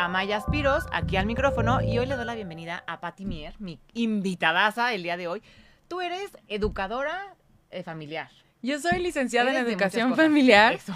[0.00, 3.78] Amaya Spiros, aquí al micrófono, y hoy le doy la bienvenida a Patti Mier, mi
[3.92, 5.42] invitadaza el día de hoy.
[5.88, 7.34] Tú eres educadora
[7.70, 8.30] eh, familiar.
[8.62, 10.74] Yo soy licenciada en Eres educación familiar.
[10.74, 10.92] Eso.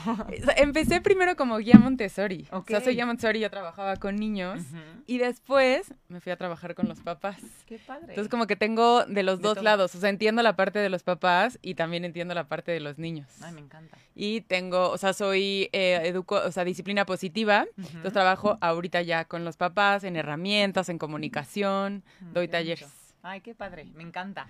[0.57, 2.47] Empecé primero como guía Montessori.
[2.51, 4.63] O sea, soy guía Montessori, yo trabajaba con niños.
[5.07, 7.37] Y después me fui a trabajar con los papás.
[7.67, 8.09] Qué padre.
[8.11, 9.65] Entonces como que tengo de los De dos todo.
[9.65, 9.95] lados.
[9.95, 12.99] O sea, entiendo la parte de los papás y también entiendo la parte de los
[12.99, 13.29] niños.
[13.43, 13.97] Ay, me encanta.
[14.15, 17.65] Y tengo, o sea, soy eh, educo, o sea, disciplina positiva.
[17.79, 22.89] Entonces trabajo ahorita ya con los papás en herramientas, en comunicación, doy qué talleres.
[23.23, 24.47] Ay, qué padre, me encanta.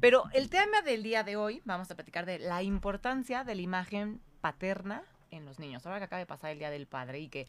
[0.00, 3.62] Pero el tema del día de hoy, vamos a platicar de la importancia de la
[3.62, 5.84] imagen paterna en los niños.
[5.86, 7.46] Ahora que acaba de pasar el Día del Padre y que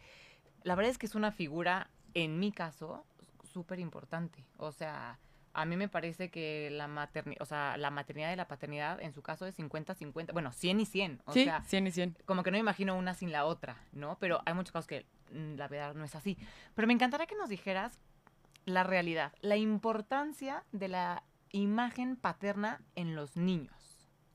[0.63, 3.05] la verdad es que es una figura, en mi caso,
[3.43, 4.43] súper importante.
[4.57, 5.19] O sea,
[5.53, 9.13] a mí me parece que la maternidad, o sea, la maternidad y la paternidad en
[9.13, 11.21] su caso es 50-50, bueno, 100 y 100.
[11.25, 12.17] O sí, sea, 100 y 100.
[12.25, 14.17] como que no me imagino una sin la otra, ¿no?
[14.19, 16.37] Pero hay muchos casos que mm, la verdad no es así.
[16.75, 17.99] Pero me encantaría que nos dijeras
[18.65, 23.78] la realidad, la importancia de la imagen paterna en los niños.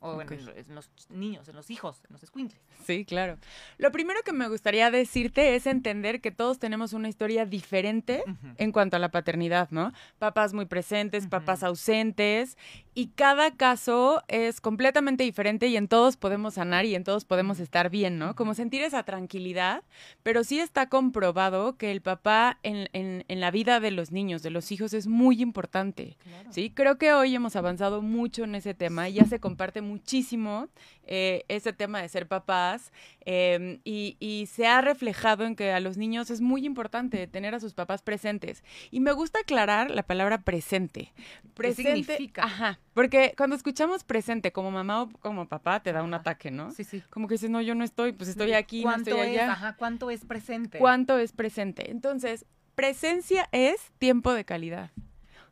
[0.07, 0.39] O bueno, Ok.
[0.57, 2.61] en, en los niños, en los hijos, en los squinkles.
[2.85, 3.39] Sí, claro.
[3.79, 8.23] Lo primero que me gustaría decirte es entender que todos tenemos una historia diferente
[8.59, 9.93] en cuanto a la paternidad, ¿no?
[10.19, 11.69] Papás muy presentes, papás Ujú.
[11.69, 12.59] ausentes,
[12.93, 17.59] y cada caso es completamente diferente y en todos podemos sanar y en todos podemos
[17.59, 18.35] estar bien, ¿no?
[18.37, 19.83] Como sentir esa tranquilidad,
[20.23, 24.43] pero sí está comprobado que el papá en, en- en la vida de los niños,
[24.43, 26.17] de los hijos, es muy importante.
[26.23, 26.53] Claro.
[26.53, 30.69] Sí, creo que hoy hemos avanzado mucho en ese tema y ya se comparte muchísimo
[31.07, 32.93] eh, ese tema de ser papás
[33.25, 37.55] eh, y, y se ha reflejado en que a los niños es muy importante tener
[37.55, 38.63] a sus papás presentes.
[38.91, 41.13] Y me gusta aclarar la palabra presente.
[41.55, 42.43] Presente, significa?
[42.45, 46.21] Ajá, porque cuando escuchamos presente como mamá o como papá te da un Ajá.
[46.21, 46.71] ataque, ¿no?
[46.73, 47.03] Sí, sí.
[47.11, 49.43] Como que dices, no, yo no estoy, pues estoy aquí, no ¿Cuánto estoy es?
[49.43, 49.53] allá.
[49.53, 50.79] Ajá, ¿cuánto es presente?
[50.79, 51.91] ¿Cuánto es presente?
[51.91, 54.91] Entonces, presencia es tiempo de calidad.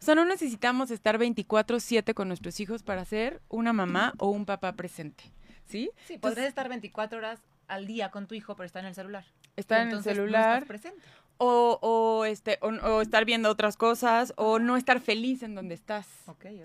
[0.03, 4.47] O sea, no necesitamos estar 24/7 con nuestros hijos para ser una mamá o un
[4.47, 5.23] papá presente.
[5.65, 5.93] ¿Sí?
[6.07, 8.97] Sí, Entonces- podrías estar 24 horas al día con tu hijo, pero está en el
[8.97, 9.25] celular.
[9.55, 11.01] Estar en el no celular estás presente.
[11.45, 15.75] O, o, este, o, o estar viendo otras cosas o no estar feliz en donde
[15.75, 16.07] estás.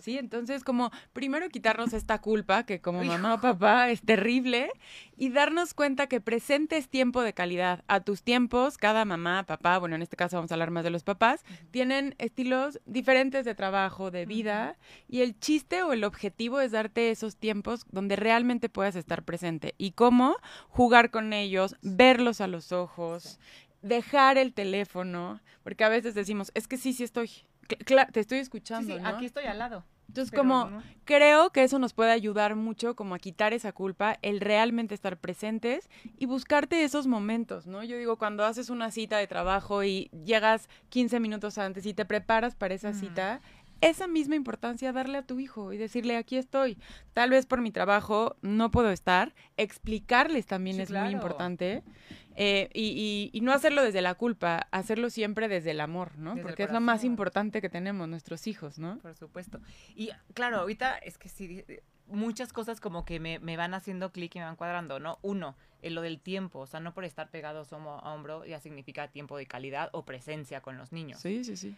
[0.01, 4.69] Sí, entonces como primero quitarnos esta culpa que como mamá o papá es terrible
[5.17, 7.83] y darnos cuenta que presente es tiempo de calidad.
[7.87, 10.91] A tus tiempos, cada mamá, papá, bueno, en este caso vamos a hablar más de
[10.91, 14.77] los papás, tienen estilos diferentes de trabajo, de vida
[15.09, 19.73] y el chiste o el objetivo es darte esos tiempos donde realmente puedas estar presente.
[19.79, 20.37] ¿Y cómo?
[20.69, 23.39] Jugar con ellos, verlos a los ojos,
[23.81, 27.29] dejar el teléfono, porque a veces decimos, es que sí, sí estoy,
[27.67, 29.07] cla- te estoy escuchando, sí, ¿no?
[29.07, 29.83] aquí estoy al lado.
[30.07, 30.83] Entonces, pero como no.
[31.03, 35.17] creo que eso nos puede ayudar mucho como a quitar esa culpa, el realmente estar
[35.17, 37.83] presentes y buscarte esos momentos, ¿no?
[37.83, 42.05] Yo digo, cuando haces una cita de trabajo y llegas 15 minutos antes y te
[42.05, 43.41] preparas para esa cita,
[43.81, 46.77] esa misma importancia darle a tu hijo y decirle, aquí estoy.
[47.13, 51.05] Tal vez por mi trabajo no puedo estar, explicarles también Sí, es claro.
[51.05, 51.83] muy importante.
[52.39, 56.35] Eh, y, y- y no hacerlo desde la culpa, hacerlo siempre desde el amor, ¿no?
[56.35, 58.99] Desde Porque es lo más importante que tenemos, nuestros hijos, ¿no?
[58.99, 59.59] Por supuesto.
[59.95, 61.63] Y claro, ahorita es que sí, di-
[62.05, 65.17] muchas cosas como que me, me van haciendo clic y me van cuadrando, ¿no?
[65.23, 68.59] Uno, en lo del tiempo, o sea, no por estar pegados hombro a hombro ya
[68.59, 71.19] significa tiempo de calidad o presencia con los niños.
[71.19, 71.75] Sí, sí, sí.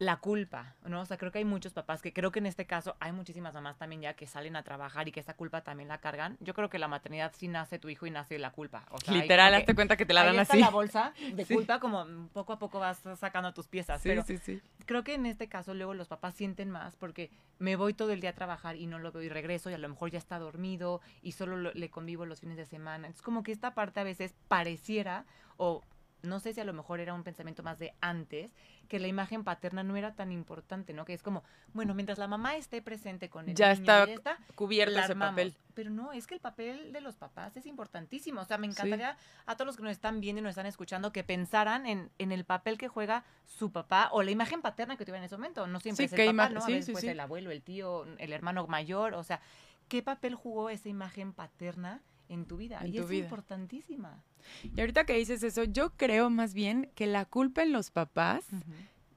[0.00, 1.02] La culpa, ¿no?
[1.02, 3.54] O sea, creo que hay muchos papás que creo que en este caso hay muchísimas
[3.54, 6.36] mamás también ya que salen a trabajar y que esa culpa también la cargan.
[6.40, 8.86] Yo creo que la maternidad sí nace tu hijo y nace la culpa.
[8.90, 10.62] O sea, Literal, hazte cuenta que te la ahí dan está así.
[10.62, 11.54] la bolsa de Sí.
[11.54, 14.00] culpa como poco a poco vas sacando tus piezas.
[14.02, 14.60] Sí, pero sí, sí.
[14.84, 17.30] creo que en este caso luego los papás sienten más porque
[17.60, 19.78] me voy todo el día a trabajar y no lo veo y regreso y a
[19.78, 23.06] lo mejor ya está dormido y solo lo- le convivo los fines de semana.
[23.06, 25.24] Es como que esta parte a veces pareciera
[25.56, 25.82] o
[26.24, 28.52] no sé si a lo mejor era un pensamiento más de antes,
[28.88, 31.04] que la imagen paterna no era tan importante, ¿no?
[31.04, 31.42] Que es como,
[31.72, 35.02] bueno, mientras la mamá esté presente con el Ya niño está ya está, Cubierto la
[35.04, 35.32] ese armamos.
[35.32, 35.54] papel.
[35.74, 38.40] Pero no, es que el papel de los papás es importantísimo.
[38.40, 39.16] O sea, me encantaría
[39.46, 42.32] a todos los que nos están viendo y nos están escuchando que pensaran en, en
[42.32, 45.66] el papel que juega su papá o la imagen paterna que tuviera en ese momento.
[45.66, 46.60] No siempre Sí, es el papá, ¿no?
[46.60, 49.14] A sí, veces el abuelo, el tío, el hermano mayor.
[49.14, 49.40] O sea,
[49.88, 52.80] ¿qué papel jugó esa imagen paterna en tu vida?
[52.80, 53.24] En y tu es vida.
[53.24, 54.22] importantísima.
[54.62, 58.44] Y ahorita que dices eso, yo creo más bien que la culpa en los papás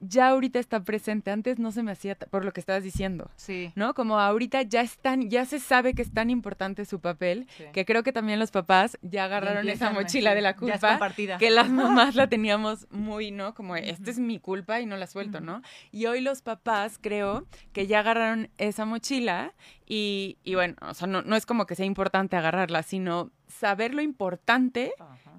[0.00, 1.30] ya ahorita está presente.
[1.30, 3.30] Antes no se me hacía por lo que estabas diciendo.
[3.36, 3.72] Sí.
[3.74, 3.94] ¿No?
[3.94, 8.02] Como ahorita ya están, ya se sabe que es tan importante su papel, que creo
[8.02, 10.98] que también los papás ya agarraron esa mochila de la culpa.
[11.38, 13.54] Que las mamás la teníamos muy, ¿no?
[13.54, 15.62] Como, esta es mi culpa y no la suelto, ¿no?
[15.90, 19.54] Y hoy los papás creo que ya agarraron esa mochila
[19.86, 23.94] y, y bueno, o sea, no, no es como que sea importante agarrarla, sino saber
[23.94, 24.92] lo importante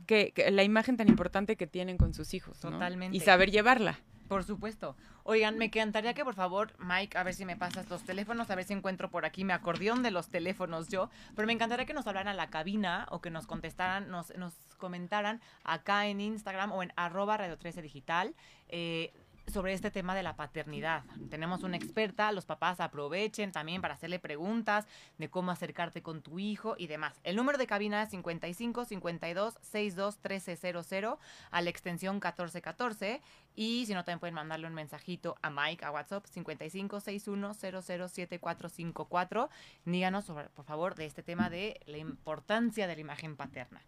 [0.06, 2.60] que, la imagen tan importante que tienen con sus hijos.
[2.60, 3.16] Totalmente.
[3.16, 4.00] Y saber llevarla.
[4.30, 4.96] Por supuesto.
[5.24, 8.56] Oigan, me encantaría que por favor, Mike, a ver si me pasas los teléfonos, a
[8.56, 11.96] ver si encuentro por aquí mi acordeón de los teléfonos yo, pero me encantaría que
[11.96, 16.72] nos hablaran a la cabina o que nos contestaran, nos, nos comentaran acá en Instagram
[16.72, 18.36] o en arroba radio 13 digital.
[18.68, 19.12] Eh,
[19.50, 21.04] sobre este tema de la paternidad.
[21.30, 24.86] Tenemos una experta, los papás aprovechen también para hacerle preguntas
[25.18, 27.20] de cómo acercarte con tu hijo y demás.
[27.24, 31.18] El número de cabina es 55 52 62 1300
[31.52, 33.22] a la extensión 1414
[33.60, 39.50] y si no también pueden mandarle un mensajito a Mike a WhatsApp 55 61 007454.
[39.84, 43.82] Díganos por favor de este tema de la importancia de la imagen paterna.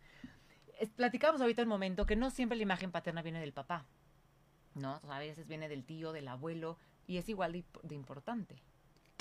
[0.97, 3.85] Platicamos ahorita un momento que no siempre la imagen paterna viene del papá.
[4.75, 4.99] ¿no?
[5.09, 6.77] a veces viene del tío, del abuelo,
[7.07, 8.61] y es igual de, importante.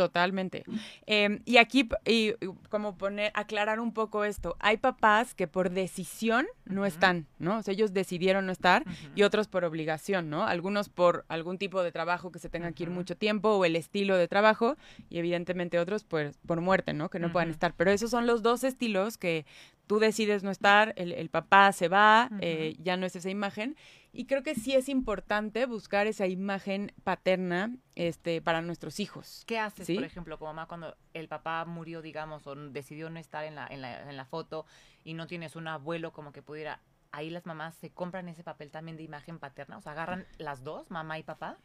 [0.01, 0.65] Totalmente.
[1.05, 2.33] Em, y aquí, y,
[2.71, 7.59] como poner, aclarar un poco esto, hay papás que por decisión no están, ¿no?
[7.59, 8.83] O sea, ellos decidieron no estar
[9.15, 10.47] y otros por obligación, ¿no?
[10.47, 13.77] Algunos por algún tipo de trabajo que se tenga que ir mucho tiempo o el
[13.77, 14.79] estilo de trabajo
[15.11, 17.11] y evidentemente otros pues por muerte, ¿no?
[17.11, 17.75] Que no puedan estar.
[17.77, 19.45] Pero esos son los dos estilos que
[19.87, 23.77] tú decides no estar, el, papá se va, eh, ya no es esa imagen
[24.13, 29.45] y creo que sí es importante buscar esa imagen paterna este, para nuestros hijos.
[29.47, 33.45] ¿Qué haces, por ejemplo, como mamá, cuando el papá murió, digamos, o decidió no estar
[33.45, 34.67] en la, en la, en la foto
[35.05, 36.81] y no tienes un abuelo como que pudiera
[37.13, 39.79] ahí las mamás se compran ese papel también de imagen paterna?
[39.79, 41.59] O sea, agarran las dos, mamá y papá.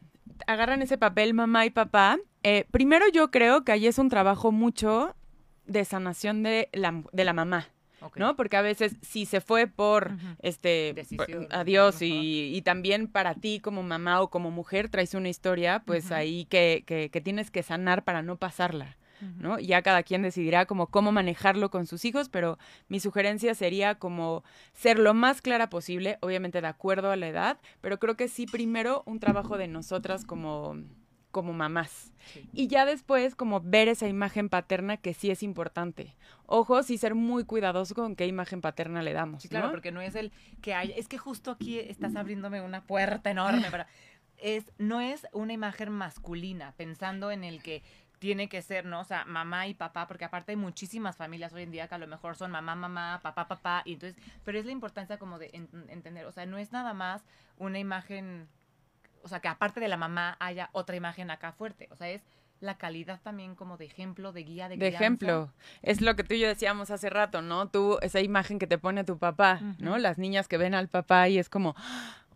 [0.46, 2.18] Agarran ese papel, mamá y papá.
[2.42, 5.14] Eh, primero yo creo que ahí es un trabajo mucho
[5.66, 7.68] de sanación de la, de la mamá.
[8.14, 8.36] ¿No?
[8.36, 10.94] Porque a veces si se fue por este
[11.50, 16.46] adiós y, también para ti como mamá o como mujer traes una historia, pues ahí
[16.46, 18.96] que, que, tienes que sanar para no pasarla.
[19.38, 19.58] ¿no?
[19.58, 22.58] Ya cada quien decidirá como cómo manejarlo con sus hijos, pero
[22.88, 24.44] mi sugerencia sería como
[24.74, 28.46] ser lo más clara posible, obviamente de acuerdo a la edad, pero creo que sí
[28.46, 30.76] primero un trabajo de nosotras como
[31.36, 32.14] como mamás.
[32.54, 36.16] Y ya después, como ver esa imagen paterna que sí es importante.
[36.46, 39.42] Ojo, sí ser muy cuidadoso con qué imagen paterna le damos.
[39.42, 40.32] Sí, claro, porque no es el
[40.62, 43.86] que hay, es que justo aquí estás abriéndome una puerta enorme para.
[44.38, 47.82] Es, no es una imagen masculina, pensando en el que
[48.18, 49.00] tiene que ser, ¿no?
[49.00, 51.98] O sea, mamá y papá, porque aparte hay muchísimas familias hoy en día que a
[51.98, 55.50] lo mejor son mamá, mamá, papá, papá, y entonces, pero es la importancia como de
[55.88, 57.24] entender, o sea, no es nada más
[57.56, 58.48] una imagen
[59.26, 61.88] o sea, que aparte de la mamá haya otra imagen acá fuerte.
[61.90, 62.22] O sea, es
[62.60, 65.52] la calidad también como de ejemplo, de guía, de De ejemplo.
[65.82, 67.68] Es lo que tú y yo decíamos hace rato, ¿no?
[67.68, 69.98] Tú, esa imagen que te pone tu papá, ¿no?
[69.98, 71.74] Las niñas que ven al papá y es como,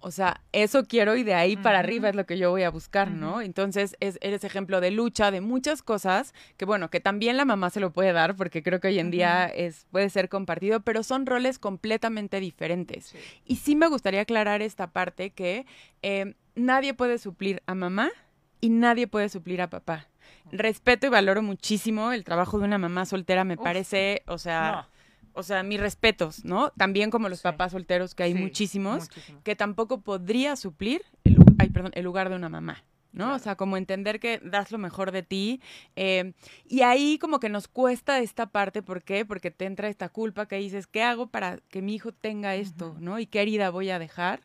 [0.00, 2.70] o sea, eso quiero y de ahí para arriba es lo que yo voy a
[2.70, 3.40] buscar, ¿no?
[3.42, 7.70] Entonces, es, eres ejemplo de lucha, de muchas cosas, que bueno, que también la mamá
[7.70, 11.02] se lo puede dar, porque creo que hoy en día es, puede ser compartido, pero
[11.02, 13.14] son roles completamente diferentes.
[13.44, 15.66] Y sí me gustaría aclarar esta parte que
[16.02, 18.10] eh, nadie puede suplir a mamá
[18.60, 20.08] y nadie puede suplir a papá.
[20.52, 24.88] Respeto y valoro muchísimo el trabajo de una mamá soltera, me parece, o sea
[25.32, 26.70] o sea, mis respetos, ¿no?
[26.70, 29.08] También como los papás solteros, que hay muchísimos,
[29.44, 32.84] que tampoco podría suplir el, perdón, el lugar de una mamá.
[33.12, 33.34] ¿no?
[33.34, 35.60] O sea, como entender que das lo mejor de ti.
[35.96, 36.32] Eh,
[36.68, 39.24] y ahí como que nos cuesta esta parte, ¿por qué?
[39.24, 42.94] Porque te entra esta culpa que dices, ¿qué hago para que mi hijo tenga esto,
[43.00, 43.18] ¿no?
[43.18, 44.42] ¿Y qué herida voy a dejar?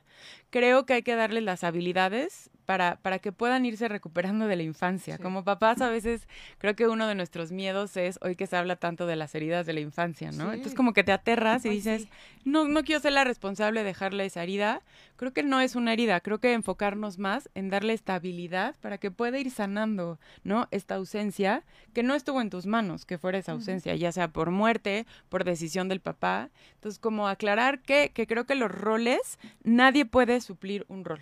[0.50, 4.64] Creo que hay que darle las habilidades para, para que puedan irse recuperando de la
[4.64, 5.18] infancia.
[5.18, 8.76] Como papás a veces creo que uno de nuestros miedos es hoy que se habla
[8.76, 10.52] tanto de las heridas de la infancia, ¿no?
[10.52, 12.08] Entonces como que te aterras y dices,
[12.44, 14.82] no, no quiero ser la responsable de dejarle esa herida.
[15.16, 19.12] Creo que no es una herida, creo que enfocarnos más en darle estabilidad para que
[19.12, 20.68] pueda ir sanando, ¿no?
[20.72, 24.52] Esta ausencia que no estuvo en tus manos, que fuera esa ausencia, ya sea por
[24.52, 26.50] muerte, por decisión del papá.
[26.76, 31.22] Entonces como aclarar que, que creo que los roles, nadie puede suplir un rol.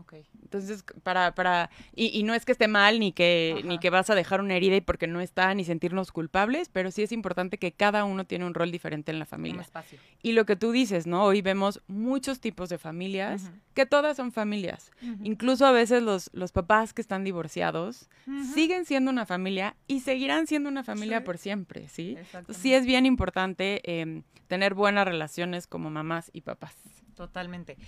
[0.00, 0.26] Okay.
[0.42, 4.10] Entonces, para, para, y, y, no es que esté mal, ni que, ni que vas
[4.10, 7.58] a dejar una herida y porque no está, ni sentirnos culpables, pero sí es importante
[7.58, 9.62] que cada uno tiene un rol diferente en la familia.
[9.62, 9.98] espacio.
[10.22, 11.24] Y lo que tú dices, ¿no?
[11.24, 14.90] Hoy vemos muchos tipos de familias, que todas son familias.
[15.22, 18.10] Incluso a veces los, los papás que están divorciados
[18.54, 22.16] siguen siendo una familia y seguirán siendo una familia por siempre, ¿sí?
[22.50, 26.74] Sí es bien importante em, tener buenas relaciones como mamás y papás.
[27.14, 27.78] Totalmente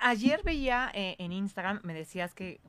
[0.00, 2.60] ayer veía eh, en Instagram, me decías que,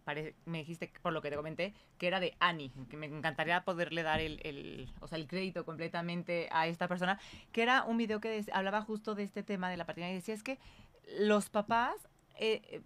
[0.46, 4.04] me dijiste, por lo que te comenté, que era de Annie, que me encantaría poderle
[4.04, 7.20] dar el, el, o sea, el crédito completamente a esta persona,
[7.52, 10.34] que era un video que hablaba justo de este tema de la paternidad y decía,
[10.34, 10.60] es que
[11.20, 11.96] los papás,
[12.36, 12.82] eh, eh,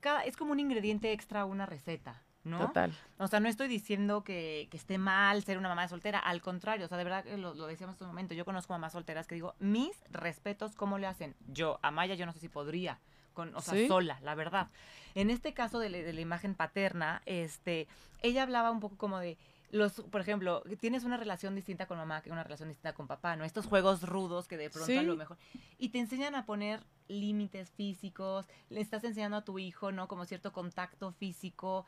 [0.00, 2.22] cada, es como un ingrediente extra a una receta.
[2.44, 2.60] ¿no?
[2.60, 2.92] Total.
[3.18, 6.86] O sea, no estoy diciendo que, que, esté mal ser una mamá soltera, al contrario,
[6.86, 9.34] o sea, de verdad lo, lo decíamos en un momento, yo conozco mamás solteras que
[9.34, 11.34] digo, mis respetos, ¿cómo le hacen?
[11.48, 13.00] Yo, a Maya, yo no sé si podría,
[13.36, 14.68] con, o sea, sola, la verdad.
[15.14, 17.86] En este caso de, la imagen paterna, este,
[18.22, 19.38] ella hablaba un poco como de
[19.70, 23.36] los, por ejemplo, tienes una relación distinta con mamá que una relación distinta con papá,
[23.36, 23.44] ¿no?
[23.44, 25.36] Estos juegos rudos que de pronto a lo mejor.
[25.78, 30.08] Y te enseñan a poner límites físicos, le estás enseñando a tu hijo, ¿no?
[30.08, 31.84] Como cierto contacto físico,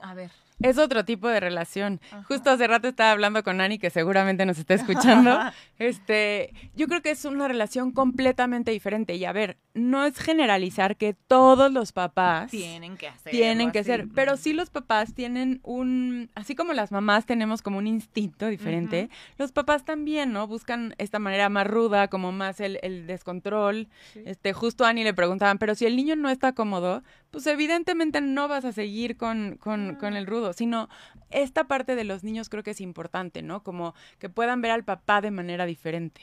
[0.00, 0.30] a ver.
[0.60, 2.00] Es otro tipo de relación.
[2.28, 5.38] Justo hace rato estaba hablando con Ani, que seguramente nos está escuchando.
[5.78, 9.14] este, yo creo que es una relación completamente diferente.
[9.14, 13.32] Y a ver, no es generalizar que todos los papás tienen que hacer.
[13.32, 14.08] Tienen que ser.
[14.14, 16.30] Pero sí los papás tienen un.
[16.36, 20.46] Así como las mamás tenemos como un instinto diferente, los papás también, ¿no?
[20.46, 23.88] Buscan esta manera más ruda, como más el, el descontrol.
[24.14, 27.02] Este, justo a Ani le preguntaban, pero si el niño no está cómodo,
[27.32, 30.88] pues evidentemente no vas a seguir con, con, con, el rudo, sino
[31.30, 33.64] esta parte de los niños creo que es importante, ¿no?
[33.64, 36.20] Como que puedan ver al papá de manera diferente.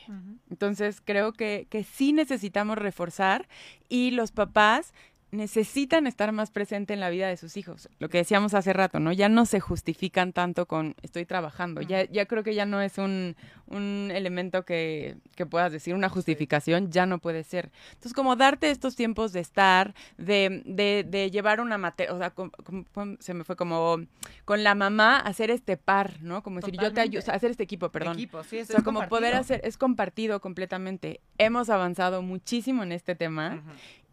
[0.49, 3.40] Entonces creo que, que sí necesitamos reforzar
[3.89, 4.93] y los papás
[5.31, 7.89] necesitan estar más presente en la vida de sus hijos.
[7.99, 9.11] Lo que decíamos hace rato, ¿no?
[9.13, 11.81] Ya no se justifican tanto con estoy trabajando.
[11.81, 13.35] Ya, ya creo que ya no es un,
[13.67, 17.71] un elemento que, que, puedas decir, una justificación, ya no puede ser.
[17.89, 22.33] Entonces, como darte estos tiempos de estar, de, de, de llevar una materia, o sea,
[23.19, 23.97] se me fue como
[24.43, 26.43] con la mamá hacer este par, ¿no?
[26.43, 28.13] Como decir, yo te ayudo, sea, hacer este equipo, perdón.
[28.13, 31.21] Equipo, sí, o sea, como poder hacer, es compartido completamente.
[31.37, 33.63] Hemos avanzado muchísimo en este tema.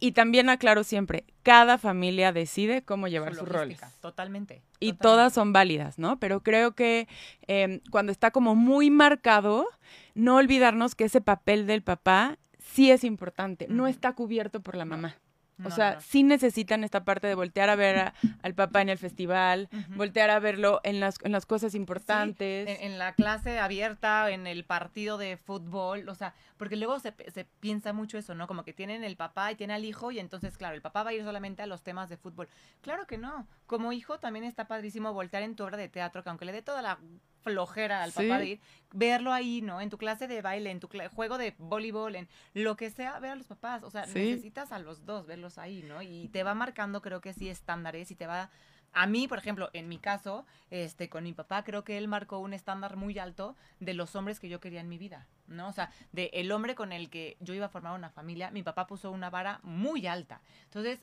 [0.01, 1.08] Y también aclaro siempre,
[1.43, 3.79] cada familia decide cómo llevar sus roles.
[4.01, 4.61] Totalmente.
[4.79, 6.19] Y todas son válidas, ¿no?
[6.19, 7.07] Pero creo que
[7.47, 9.67] em, cuando está como muy marcado,
[10.13, 14.85] no olvidarnos que ese papel del papá sí es importante, no está cubierto por la
[14.85, 15.15] mamá
[15.63, 19.69] o sea, sí necesitan esta parte de voltear a ver al papá en el festival,
[19.95, 22.79] voltear a verlo en las, en las cosas importantes.
[22.81, 27.45] en, la clase abierta, en el partido de fútbol, o sea, porque luego se, se,
[27.59, 28.47] piensa mucho eso, ¿no?
[28.47, 31.11] Como que tienen el papá y tiene al hijo y entonces, claro, el papá va
[31.11, 32.47] a ir solamente a los temas de fútbol.
[32.81, 33.47] Claro que no.
[33.65, 36.61] Como hijo también está padrísimo voltear en tu obra de teatro, que aunque le dé
[36.61, 36.99] toda la
[37.43, 38.61] flojera al papá de ir,
[38.93, 39.81] verlo ahí, ¿no?
[39.81, 43.31] En tu clase de baile, en tu juego de voleibol, en lo que sea, ver
[43.31, 43.83] a los papás.
[43.83, 46.01] O sea, necesitas a los dos, verlos ahí, ¿no?
[46.01, 48.49] Y te va marcando, creo que sí, estándares y te va
[48.93, 52.39] a mí, por ejemplo, en mi caso, este, con mi papá, creo que él marcó
[52.39, 55.67] un estándar muy alto de los hombres que yo quería en mi vida, ¿no?
[55.67, 58.63] O sea, de el hombre con el que yo iba a formar una familia, mi
[58.63, 60.41] papá puso una vara muy alta.
[60.65, 60.99] Entonces,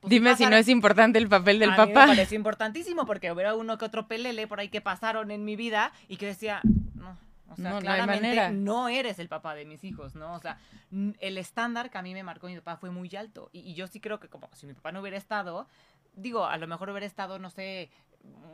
[0.00, 1.86] pues, Dime si no es importante el papel del a papá.
[1.86, 5.44] Mí me parece importantísimo porque hubiera uno que otro pelele por ahí que pasaron en
[5.44, 6.60] mi vida y que decía,
[6.94, 7.16] no,
[7.50, 10.34] o sea, no, claramente no, eres el papá de mis hijos, ¿no?
[10.34, 10.58] O sea,
[11.20, 13.50] el estándar que a mí me marcó mi papá fue muy alto.
[13.52, 15.66] Y, y, yo sí creo que como si mi papá no hubiera estado,
[16.14, 17.90] digo, a lo mejor hubiera estado, no sé,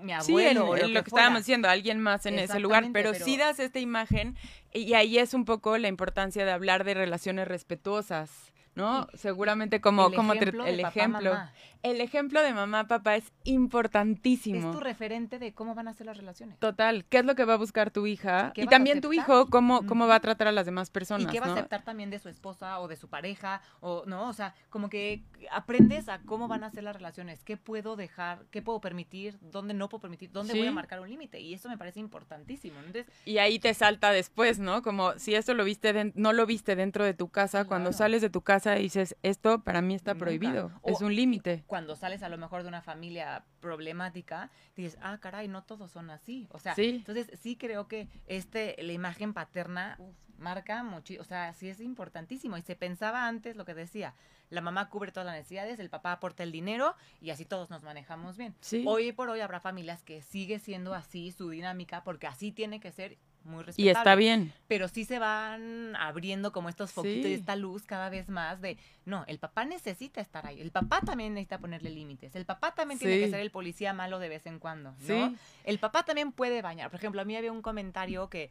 [0.01, 3.37] mi abuelo sí, lo, que, estábamos diciendo, alguien más en ese lugar, pero, pero, sí
[3.37, 4.37] das esta imagen
[4.73, 9.09] y ahí es un poco la importancia de hablar de relaciones respetuosas ¿no?
[9.15, 11.31] Seguramente como, el como ejemplo, el ejemplo.
[11.33, 11.53] mamá.
[11.83, 14.71] El ejemplo de mamá, papá es importantísimo.
[14.71, 16.59] Es tu referente de cómo van a ser las relaciones.
[16.59, 18.53] Total, ¿qué es lo que va a buscar tu hija?
[18.55, 21.27] Y también tu hijo, cómo, cómo va a tratar a las demás personas.
[21.27, 24.29] Y qué va a aceptar también de su esposa o de su pareja, o no,
[24.29, 28.45] o sea, como que aprendes a cómo van a ser las relaciones, qué puedo dejar,
[28.51, 31.41] qué puedo permitir, dónde no puedo permitir, dónde voy a marcar un límite.
[31.41, 32.79] Y eso me parece importantísimo.
[32.81, 34.83] Entonces, y ahí te salta después, ¿no?
[34.83, 38.31] Como si esto lo viste, no lo viste dentro de tu casa, cuando sales de
[38.31, 41.65] tu casa y dices, esto para mí está prohibido, es un límite.
[41.67, 46.11] Cuando sales a lo mejor de una familia problemática, dices, ah, caray, no todos son
[46.11, 46.49] así.
[46.51, 49.99] O sea, entonces sí creo que este, la imagen paterna
[50.39, 52.57] marca mucho, o sea, sí es importantísimo.
[52.57, 54.15] Y se pensaba antes lo que decía,
[54.51, 57.83] la mamá cubre todas las necesidades, el papá aporta el dinero y así todos nos
[57.83, 58.55] manejamos bien.
[58.85, 62.93] Hoy por hoy habrá familias que sigue siendo así su dinámica porque así tiene que
[62.93, 63.85] ser muy respetable.
[63.85, 64.53] Y está bien.
[64.69, 68.77] Pero sí se van abriendo como estos foquitos y esta luz cada vez más de,
[69.05, 72.99] no, el papá necesita estar ahí, el papá también necesita ponerle límites, el papá también
[72.99, 75.35] tiene que ser el policía malo de vez en cuando, ¿no?
[75.65, 76.91] El papá también puede bañar.
[76.91, 78.51] Por ejemplo, a mí había un comentario que,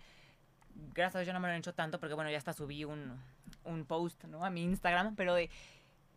[0.93, 2.83] gracias a Dios yo no me lo he hecho tanto porque, bueno, ya hasta subí
[2.83, 3.19] un,
[3.63, 4.43] un post, ¿no?
[4.45, 5.49] A mi Instagram, pero de,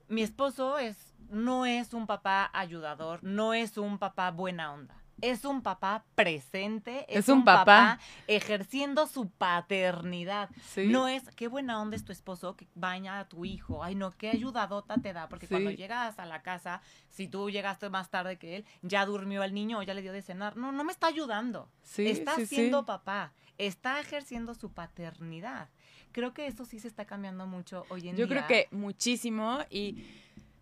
[0.08, 5.44] mi esposo es, no es un papá ayudador, no es un papá buena onda es
[5.44, 7.98] un papá presente, es, Es un papá.
[8.26, 10.50] ejerciendo su paternidad.
[10.66, 10.86] Sí.
[10.86, 13.82] No es, qué buena onda es tu esposo que baña a tu hijo.
[13.82, 15.28] Ay, no, qué ayudadota te da.
[15.28, 19.42] Porque cuando llegas a la casa, si tú llegaste más tarde que él, ya durmió
[19.42, 20.56] el niño o ya le dio de cenar.
[20.56, 21.68] No, no me está ayudando.
[21.82, 23.32] Sí, está siendo papá.
[23.58, 25.68] Está ejerciendo su paternidad.
[26.12, 28.46] Creo que eso sí se está cambiando mucho hoy en Yo día.
[28.46, 30.04] creo que muchísimo y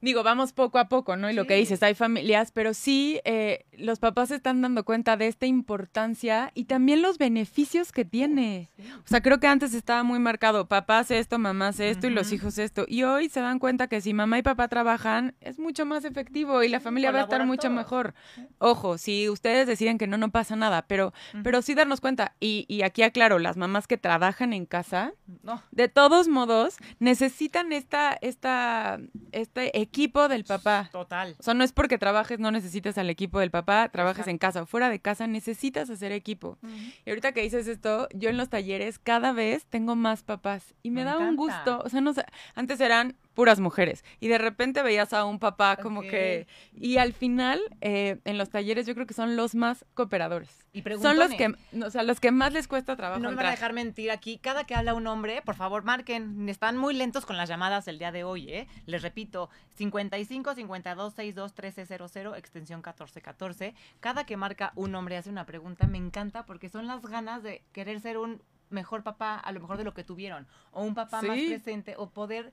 [0.00, 1.30] digo, vamos poco a poco, ¿no?
[1.30, 5.16] Y lo que dices, hay familias, pero sí eh, los papás se están dando cuenta
[5.16, 8.70] de esta importancia y también los beneficios que tiene.
[8.76, 8.82] Sí.
[8.92, 12.10] O sea, creo que antes estaba muy marcado, papá hace esto, mamá hace esto y
[12.10, 12.84] los hijos esto.
[12.88, 16.62] Y hoy se dan cuenta que si mamá y papá trabajan, es mucho más efectivo
[16.62, 17.74] y la familia va a estar mucho todos.
[17.74, 18.14] mejor.
[18.58, 21.12] Ojo, si ustedes deciden que no, no pasa nada, pero,
[21.42, 22.34] pero sí darnos cuenta.
[22.40, 25.12] Y, y aquí aclaro, las mamás que trabajan en casa,
[25.42, 25.62] No.
[25.70, 28.98] de todos modos, necesitan esta, esta,
[29.32, 30.88] este equipo del papá.
[30.92, 31.36] Total.
[31.38, 34.62] O sea, no es porque trabajes, no necesitas al equipo del papá, trabajes en casa
[34.62, 36.58] o fuera de casa, necesitas hacer equipo.
[37.04, 40.90] Y ahorita que dices esto, yo en los talleres cada vez tengo más papás y
[40.90, 41.82] me, Me da un gusto.
[41.84, 42.12] O sea, no
[42.54, 46.48] antes eran puras mujeres y de repente veías a un papá como que...
[46.72, 50.66] Y al final, eh, en los talleres yo creo que son los más cooperadores.
[50.72, 53.46] Y Son los que, o sea, los que más les cuesta trabajo No me van
[53.46, 54.38] a dejar mentir aquí.
[54.38, 56.48] Cada que habla un hombre, por favor, marquen.
[56.48, 58.68] Están muy lentos con las llamadas el día de hoy, ¿eh?
[58.86, 63.74] Les repito, 55 52 62 1300, extensión 1414.
[64.00, 67.62] Cada que marca un hombre hace una pregunta, me encanta porque son las ganas de
[67.72, 71.22] querer ser un mejor papá, a lo mejor de lo que tuvieron, o un papá
[71.22, 72.52] más presente, o poder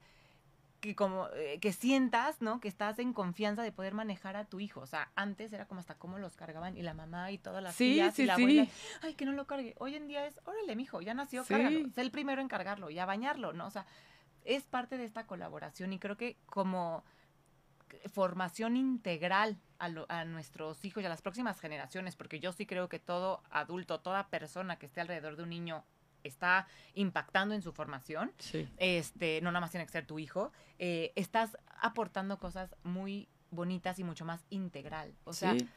[0.83, 2.59] que como eh, que sientas, ¿no?
[2.59, 4.81] Que estás en confianza de poder manejar a tu hijo.
[4.81, 7.73] O sea, antes era como hasta cómo los cargaban y la mamá y todas las
[7.73, 8.41] Sí, tías sí, y la sí.
[8.41, 8.67] abuela
[9.01, 9.75] ay, que no lo cargue.
[9.79, 11.89] Hoy en día es, órale, mijo, ya nació, cárgalo.
[11.95, 13.65] Sé el primero en cargarlo y a bañarlo, ¿no?
[13.67, 13.85] O sea,
[14.43, 17.05] es parte de esta colaboración y creo que como
[18.11, 22.65] formación integral a, lo- a nuestros hijos y a las próximas generaciones, porque yo sí
[22.65, 25.85] creo que todo adulto, toda persona que esté alrededor de un niño
[26.23, 28.67] está impactando en su formación, Sí.
[28.77, 33.99] este, no nada más tiene que ser tu hijo, eh, estás aportando cosas muy bonitas
[33.99, 35.13] y mucho más integral.
[35.25, 35.67] O sea, Sí.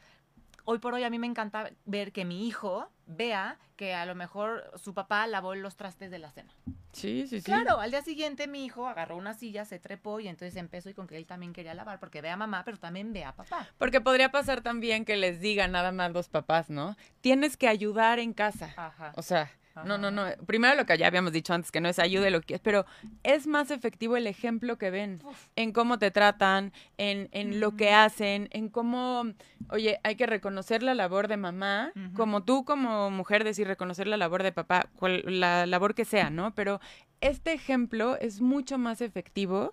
[0.64, 4.14] hoy por hoy a mí me encanta ver que mi hijo vea que a lo
[4.14, 6.52] mejor su papá lavó los trastes de la cena.
[6.92, 7.44] Sí, sí, sí.
[7.44, 10.94] Claro, al día siguiente mi hijo agarró una silla, se trepó y entonces empezó y
[10.94, 13.68] con que él también quería lavar porque ve a mamá, pero también ve a papá.
[13.76, 16.96] Porque podría pasar también que les digan nada más los papás, ¿no?
[17.20, 18.72] Tienes que ayudar en casa.
[18.78, 19.12] Ajá.
[19.16, 19.50] O sea,
[19.84, 20.26] no, no, no.
[20.46, 22.86] Primero lo que ya habíamos dicho antes, que no es ayude lo que pero
[23.22, 25.48] es más efectivo el ejemplo que ven Uf.
[25.56, 27.94] en cómo te tratan, en, en lo que Ujú.
[27.94, 29.24] hacen, en cómo,
[29.68, 34.16] oye, hay que reconocer la labor de mamá, como tú como mujer decir reconocer la
[34.16, 36.54] labor de papá, cual- la labor que sea, ¿no?
[36.54, 36.80] Pero
[37.20, 39.72] este ejemplo es mucho más efectivo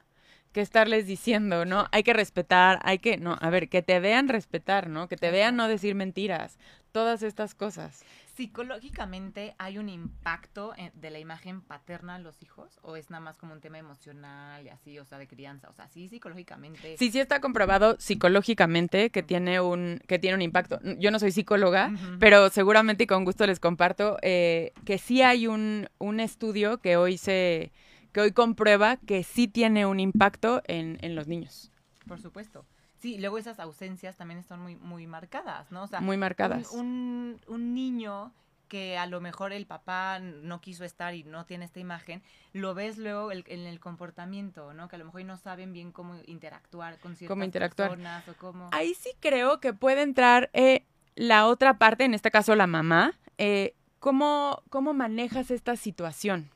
[0.52, 1.88] que estarles diciendo, ¿no?
[1.92, 5.08] Hay que respetar, hay que, no, a ver, que te vean respetar, ¿no?
[5.08, 6.60] Que te vean no decir mentiras,
[6.92, 8.04] todas estas cosas.
[8.36, 12.80] ¿Psicológicamente hay un impacto en- de la imagen paterna en los hijos?
[12.82, 15.70] ¿O es nada más como un tema emocional y así, o sea, de crianza?
[15.70, 16.98] O sea, sí, psicológicamente.
[16.98, 20.80] Sí, sí está comprobado psicológicamente que tiene un, que tiene un impacto.
[21.00, 25.48] Yo no soy psicóloga, pero seguramente y con gusto les comparto eh, que sí hay
[25.48, 27.72] un, un estudio que hoy se
[28.12, 31.72] que hoy comprueba que sí tiene un impacto en, en los niños,
[32.08, 32.64] Por supuesto.
[33.04, 35.84] Sí, luego esas ausencias también están muy, muy marcadas, ¿no?
[35.84, 36.72] O sea, muy marcadas.
[36.72, 38.32] Un, un, un niño
[38.70, 42.74] que a lo mejor el papá no quiso estar y no tiene esta imagen, lo
[42.74, 44.88] ves luego el- en el comportamiento, ¿no?
[44.88, 47.90] Que a lo mejor no saben bien cómo interactuar con ciertas interactuar.
[47.90, 48.70] personas o cómo...
[48.72, 50.86] Ahí sí creo que puede entrar eh,
[51.16, 56.50] la otra parte, en este caso la mamá, eh, ¿cómo, ¿cómo manejas esta situación?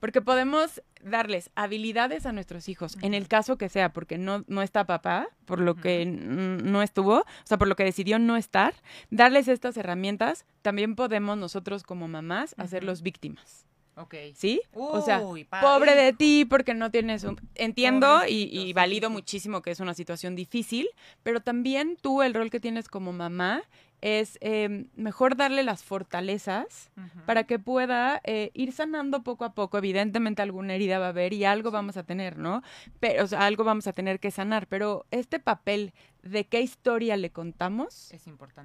[0.00, 4.62] Porque podemos darles habilidades a nuestros hijos, en el caso que sea, porque no, no
[4.62, 8.74] está papá, por lo que no estuvo, o sea, por lo que decidió no estar,
[9.10, 13.66] darles estas herramientas, también podemos nosotros como mamás hacerlos víctimas,
[13.96, 14.14] Ok.
[14.34, 14.62] ¿sí?
[14.72, 17.38] o sea, Uy, pa- Pobre de ti porque no tienes un...
[17.54, 20.88] Entiendo y, y valido muchísimo que es una situación difícil,
[21.22, 23.62] pero también tú el rol que tienes como mamá
[24.00, 26.90] es eh, mejor darle las fortalezas
[27.26, 29.78] para que pueda eh, ir sanando poco a poco.
[29.78, 32.62] Evidentemente alguna herida va a haber y algo vamos a tener, ¿no?
[32.98, 37.16] Pero, o sea, algo vamos a tener que sanar, pero este papel de qué historia
[37.16, 38.12] le contamos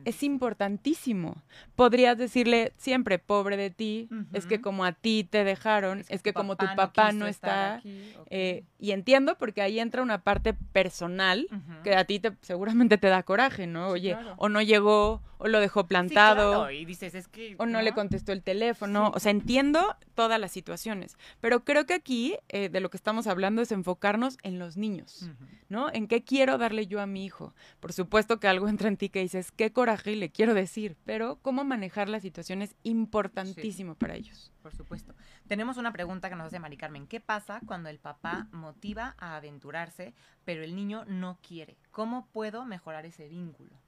[0.06, 1.41] Es importantísimo.
[1.76, 6.34] Podrías decirle siempre, pobre de ti, es que como a ti te dejaron, es que,
[6.34, 7.76] como tu papá no, está.
[7.76, 11.48] aquí, eh, y entiendo porque ahí entra una parte personal
[11.84, 13.88] que a ti te, seguramente te da coraje, ¿no?
[13.88, 14.36] Sí, Oye, claro.
[14.38, 16.51] o no llegó, o lo dejó plantado.
[16.51, 17.55] Sí, claro, y dices, es que.
[17.59, 19.11] O no, le contestó el teléfono.
[19.13, 21.17] O sea, entiendo todas las situaciones.
[21.41, 25.29] Pero creo que aquí eh, de lo que estamos hablando es enfocarnos en los niños,
[25.69, 25.91] ¿no?
[25.91, 27.53] En qué quiero darle yo a mi hijo.
[27.79, 30.95] Por supuesto que algo entra en ti que dices, qué coraje le quiero decir.
[31.05, 34.51] Pero cómo manejar la situación es importantísimo para ellos.
[34.61, 35.13] Por supuesto.
[35.47, 37.07] Tenemos una pregunta que nos hace Mari Carmen.
[37.07, 41.77] ¿Qué pasa cuando el papá motiva a aventurarse, pero el niño no quiere?
[41.91, 43.85] ¿Cómo puedo mejorar ese vínculo?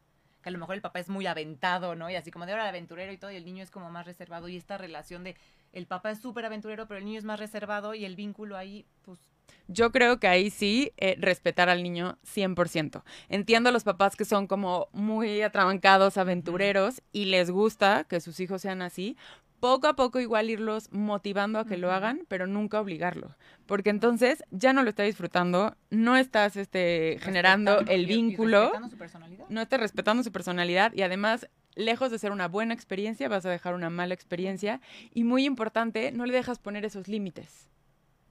[0.48, 2.10] Que a lo mejor el papá es muy aventado, ¿no?
[2.10, 4.48] Y así como de ahora aventurero y todo, y el niño es como más reservado.
[4.48, 5.36] Y esta relación de
[5.74, 8.86] el papá es súper aventurero, pero el niño es más reservado y el vínculo ahí,
[9.02, 9.20] pues...
[9.68, 13.04] Yo creo que ahí sí, eh, respetar al niño 100%.
[13.28, 18.40] Entiendo a los papás que son como muy atrabancados, aventureros, y les gusta que sus
[18.40, 19.18] hijos sean así,
[19.60, 23.36] poco a poco igual irlos motivando a que lo hagan, pero nunca obligarlo.
[23.66, 28.62] Porque entonces ya no lo está disfrutando, no estás este, generando el vínculo.
[28.62, 29.46] respetando su personalidad.
[29.50, 33.50] No estás respetando su personalidad y además, lejos de ser una buena experiencia, vas a
[33.50, 34.82] dejar una mala experiencia.
[35.14, 37.70] Y muy importante, no le dejas poner esos límites.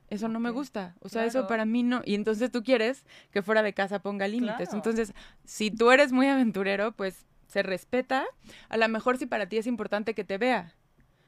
[0.09, 0.95] Eso no me gusta.
[1.01, 2.03] O sea, eso para mí no.
[2.05, 4.73] Y entonces tú quieres que fuera de casa ponga límites.
[4.73, 5.13] Entonces,
[5.45, 8.25] si tú eres muy aventurero, pues se respeta.
[8.69, 10.77] A lo mejor si para ti es importante que te vea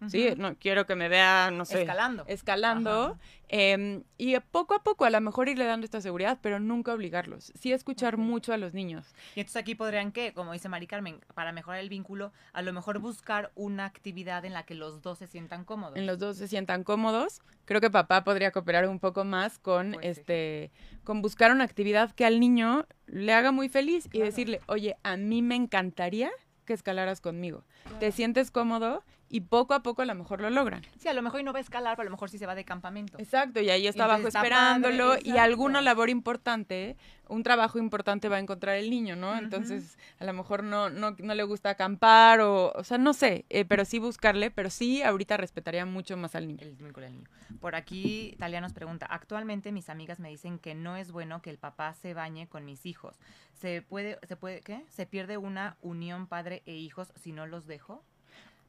[0.07, 1.83] Sí, no quiero que me vea, no sé.
[1.83, 2.25] Escalando.
[2.29, 3.19] Escalando.
[3.49, 7.53] Em, y poco a poco, a lo mejor irle dando esta seguridad, pero nunca obligarlos.
[7.59, 9.07] Sí, escuchar mucho a los niños.
[9.35, 10.33] Y entonces aquí podrían, ¿qué?
[10.35, 14.53] Como dice Mari Carmen, para mejorar el vínculo, a lo mejor buscar una actividad en
[14.53, 15.97] la que los dos se sientan cómodos.
[15.97, 17.41] En los dos se sientan cómodos.
[17.65, 20.71] Creo que papá podría cooperar un poco más con pues este,
[21.05, 25.17] con buscar una actividad que al niño le haga muy feliz y decirle, oye, a
[25.17, 26.31] mí me encantaría
[26.67, 27.65] que escalaras conmigo.
[27.99, 29.03] ¿Te sientes cómodo?
[29.31, 30.83] Y poco a poco a lo mejor lo logran.
[30.99, 32.47] Sí, a lo mejor y no va a escalar, pero a lo mejor sí se
[32.47, 33.19] va de campamento.
[33.19, 36.97] Exacto, y ahí está abajo esperándolo y alguna labor importante,
[37.29, 39.37] un trabajo importante va a encontrar el niño, ¿no?
[39.37, 43.45] Entonces, a lo mejor no, no, no, le gusta acampar o, o sea, no sé,
[43.51, 46.61] eh, pero sí buscarle, pero sí ahorita respetaría mucho más al niño.
[46.63, 47.29] El vínculo niño.
[47.61, 51.51] Por aquí, Talia nos pregunta, actualmente mis amigas me dicen que no es bueno que
[51.51, 53.19] el papá se bañe con mis hijos.
[53.53, 54.85] ¿Se puede, se puede, qué?
[54.89, 58.05] ¿Se pierde una unión padre e hijos si no los dejo?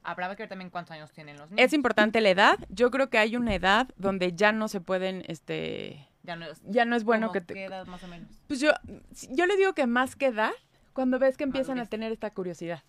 [0.03, 1.65] Habrá que ver también cuántos años tienen los niños.
[1.65, 2.59] Es importante la edad.
[2.69, 6.07] Yo creo que hay una edad donde ya no se pueden, este...
[6.23, 7.53] Ya no es, ya no es bueno que te...
[7.53, 8.29] ¿Qué edad más o menos?
[8.47, 8.71] Pues yo,
[9.29, 10.51] yo le digo que más que edad,
[10.93, 12.83] cuando ves que empiezan a tener esta curiosidad.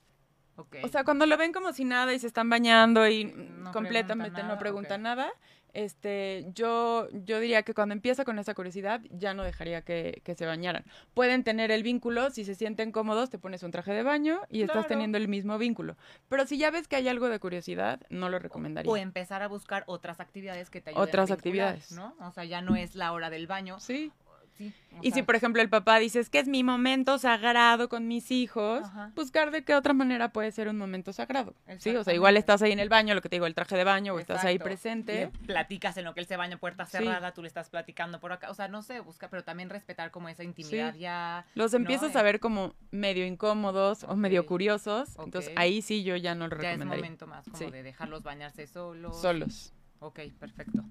[0.82, 3.32] O sea, cuando lo ven como si nada y se están bañando y
[3.72, 5.30] completamente no preguntan nada,
[5.74, 10.46] este, yo, yo diría que cuando empieza con esa curiosidad, ya no dejaría que, se
[10.46, 10.84] bañaran.
[11.14, 14.62] Pueden tener el vínculo, si se sienten cómodos, te pones un traje de baño y
[14.62, 15.96] estás teniendo el mismo vínculo.
[16.28, 18.90] Pero si ya ves que hay algo de curiosidad, no lo recomendaría.
[18.90, 21.08] O empezar a buscar otras actividades que te ayuden.
[21.08, 21.92] Otras actividades.
[21.92, 22.14] ¿no?
[22.20, 23.80] O sea, ya no es la hora del baño.
[23.80, 24.12] Sí
[25.02, 28.30] y si, por ejemplo, el papá dice, es que es mi momento sagrado con mis
[28.30, 28.82] hijos,
[29.14, 31.54] buscar de qué otra manera puede ser un momento sagrado.
[31.78, 33.76] Sí, o sea, igual estás ahí en el baño, lo que te digo, el traje
[33.76, 35.30] de baño, o estás ahí presente.
[35.46, 38.50] platicas en lo que él se baña, puerta cerrada, tú le estás platicando por acá.
[38.50, 41.46] O sea, no sé, busca, pero también respetar como esa intimidad ya.
[41.54, 45.16] Los empiezas a ver como medio incómodos o medio curiosos.
[45.18, 46.86] Entonces ahí sí yo ya no lo recomendaría.
[46.86, 49.20] Ya es momento más como de dejarlos bañarse solos.
[49.20, 49.72] Solos.
[50.00, 50.82] Ok, perfecto.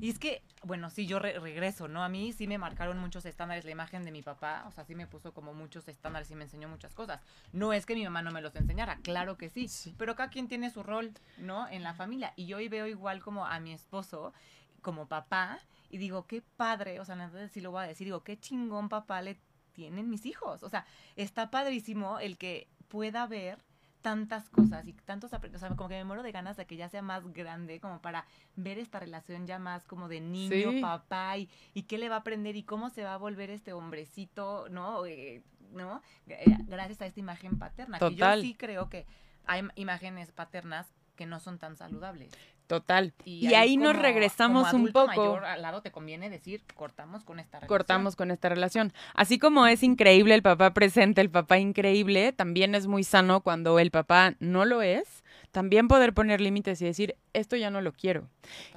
[0.00, 2.04] Y es que, bueno, sí, yo regreso, ¿no?
[2.04, 4.94] A mí sí me marcaron muchos estándares la imagen de mi papá, o sea, sí
[4.94, 7.20] me puso como muchos estándares y me enseñó muchas cosas.
[7.52, 10.48] No es que mi mamá no me los enseñara, claro que sí, pero cada quien
[10.48, 11.68] tiene su rol, ¿no?
[11.68, 12.32] En la familia.
[12.36, 14.32] Y yo hoy veo igual como a mi esposo,
[14.82, 15.58] como papá,
[15.90, 18.88] y digo, qué padre, o sea, entonces sí lo voy a decir, digo, qué chingón
[18.88, 19.38] papá le
[19.72, 20.62] tienen mis hijos.
[20.62, 20.86] O sea,
[21.16, 23.58] está padrísimo el que pueda ver
[24.04, 26.90] tantas cosas y tantos o sea, como que me muero de ganas de que ya
[26.90, 31.48] sea más grande, como para ver esta relación ya más como de niño, papá, y,
[31.72, 35.06] y, qué le va a aprender y cómo se va a volver este hombrecito, ¿no?
[35.06, 36.02] Eh, ¿no?
[36.26, 37.98] Eh, gracias a esta imagen paterna.
[37.98, 38.36] Total.
[38.36, 39.06] yo sí creo que
[39.46, 40.86] hay imágenes paternas
[41.16, 42.30] que no son tan saludables.
[42.66, 43.12] Total.
[43.26, 45.06] Y, ahí, nos regresamos un poco.
[45.06, 47.68] Mayor, al lado te conviene decir, cortamos con esta relación.
[47.68, 48.92] Cortamos con esta relación.
[49.14, 53.78] Así como es increíble el papá presente, el papá increíble, también es muy sano cuando
[53.78, 57.92] el papá no lo es, también poder poner límites y decir, esto ya no lo
[57.92, 58.30] quiero.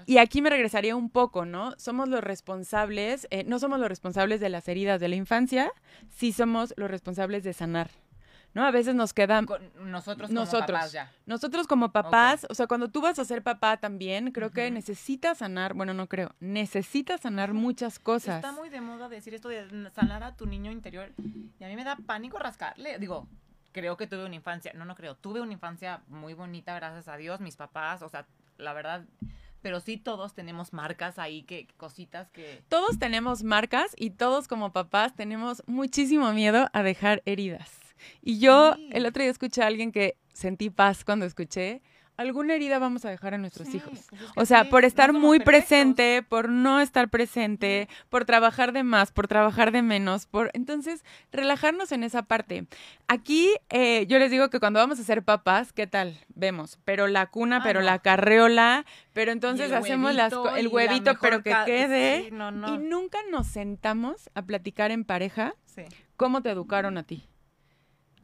[0.05, 1.73] Y aquí me regresaría un poco, ¿no?
[1.77, 5.71] Somos los responsables, eh, no somos los responsables de las heridas de la infancia,
[6.09, 7.89] sí somos los responsables de sanar.
[8.57, 8.65] ¿No?
[8.65, 9.45] A veces nos quedan...
[9.79, 11.11] nosotros como papás ya.
[11.27, 15.37] Nosotros como papás, o sea, cuando tú vas a ser papá también, creo que necesitas
[15.37, 18.37] sanar, bueno, no creo, necesitas sanar muchas cosas.
[18.37, 21.13] Está muy de moda decir esto de sanar a tu niño interior
[21.59, 22.97] y a mí me da pánico rascarle.
[22.97, 23.27] Digo,
[23.73, 27.15] creo que tuve una infancia, no, no creo, tuve una infancia muy bonita, gracias a
[27.15, 28.25] Dios, mis papás, o sea,
[28.57, 29.05] la verdad
[29.61, 32.63] pero sí todos tenemos marcas ahí, que cositas que...
[32.69, 37.86] Todos tenemos marcas y todos como papás tenemos muchísimo miedo a dejar heridas.
[38.21, 38.89] Y yo Sí.
[38.91, 41.81] el otro día escuché a alguien que sentí paz cuando escuché,
[42.15, 43.89] alguna herida vamos a dejar a nuestros Sí, hijos.
[44.09, 45.67] pues es que O sea, sí, por estar muy perfectos.
[45.69, 51.03] presente, por no estar presente, por trabajar de más, por trabajar de menos, por entonces
[51.31, 52.65] relajarnos en esa parte.
[53.07, 56.17] Aquí eh, yo les digo que cuando vamos a ser papás, ¿qué tal?
[56.33, 57.85] Vemos, pero la cuna, Ah, pero no.
[57.85, 62.23] la carreola, pero entonces hacemos las huevito el la huevito, pero que quede.
[62.25, 62.73] sí, no, no.
[62.73, 65.53] Y nunca nos sentamos a platicar en pareja
[66.15, 67.27] cómo te educaron a ti.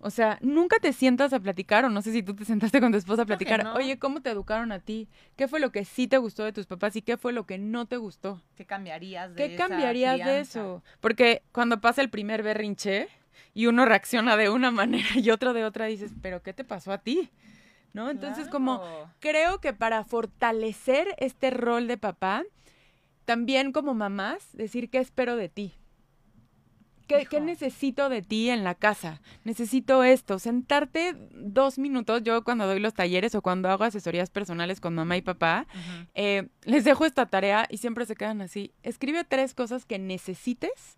[0.05, 2.91] O sea, nunca te sientas a platicar, o no sé si tú te sentaste con
[2.91, 3.73] tu esposa a platicar, no.
[3.73, 5.07] oye, ¿cómo te educaron a ti?
[5.37, 7.57] ¿Qué fue lo que sí te gustó de tus papás y qué fue lo que
[7.57, 8.41] no te gustó?
[8.57, 10.83] ¿Qué cambiaría de ¿Qué esa cambiarías de eso?
[10.99, 13.07] Porque cuando pasa el primer berrinche
[13.53, 16.91] y uno reacciona de una manera y otro de otra, dices, ¿pero qué te pasó
[16.91, 17.29] a ti?
[17.93, 18.09] ¿No?
[18.09, 18.83] Entonces, como
[19.21, 22.43] creo que para fortalecer este rol de papá,
[23.23, 25.73] también como mamás, decir qué espero de ti.
[27.07, 29.21] ¿Qué, necesito de ti en la casa?
[29.43, 32.23] Necesito esto, sentarte dos minutos.
[32.23, 35.67] Yo cuando doy los talleres o cuando hago asesorías personales con mamá y papá,
[36.13, 38.73] eh, les dejo esta tarea y siempre se quedan así.
[38.83, 40.97] Escribe tres cosas que necesites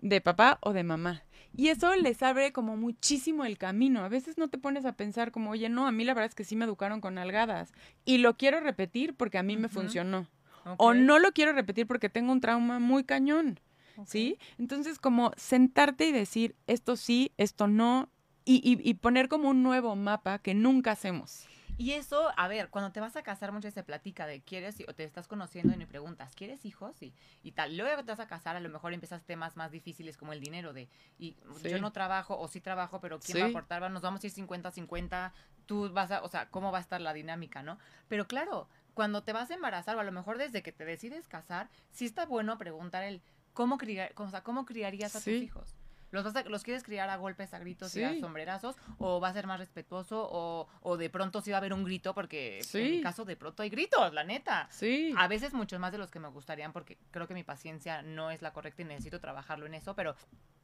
[0.00, 1.22] de papá o de mamá.
[1.56, 4.04] Y eso les abre como muchísimo el camino.
[4.04, 6.34] A veces no te pones a pensar como, oye, no, a mí la verdad es
[6.34, 7.72] que sí me educaron con algadas.
[8.04, 10.28] Y lo quiero repetir porque a mí me funcionó.
[10.76, 13.58] O no lo quiero repetir porque tengo un trauma muy cañón.
[14.06, 14.38] ¿Sí?
[14.58, 18.08] Entonces, como sentarte y decir esto sí, esto no.
[18.44, 21.46] Y, y- y poner como un nuevo mapa que nunca hacemos.
[21.76, 24.94] Y eso, a ver, cuando te vas a casar mucho se platica de quieres o
[24.94, 27.00] te estás conociendo y me preguntas, ¿quieres hijos?
[27.02, 27.12] Y,
[27.44, 27.76] y tal.
[27.76, 30.72] Luego te vas a casar, a lo mejor empiezas temas más difíciles como el dinero
[30.72, 31.68] de, y Sí.
[31.68, 33.80] yo no trabajo o sí trabajo, pero ¿quién va a aportar?
[33.82, 35.32] Va, Nos vamos a ir 50-50,
[35.66, 37.78] tú vas a, o sea, ¿cómo va a estar la dinámica, no?
[38.08, 41.28] Pero claro, cuando te vas a embarazar o a lo mejor desde que te decides
[41.28, 43.22] casar, sí está bueno preguntar el,
[43.58, 45.32] ¿cómo, criar, o sea, ¿cómo criarías a Sí.
[45.34, 45.74] tus hijos?
[46.12, 48.76] ¿Los, vas a- ¿Los quieres criar a golpes, a gritos y a sombrerazos?
[48.98, 50.28] ¿O va a ser más respetuoso?
[50.30, 52.14] ¿O, o de pronto sí va a haber un grito?
[52.14, 54.68] Porque en mi caso de pronto hay gritos, la neta.
[54.70, 55.12] Sí.
[55.18, 58.30] A veces muchos más de los que me gustarían porque creo que mi paciencia no
[58.30, 60.14] es la correcta y necesito trabajarlo en eso, pero...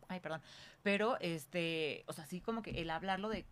[0.08, 0.40] Ay, perdón.
[0.82, 3.44] Pero, este, o sea, sí como que el hablarlo de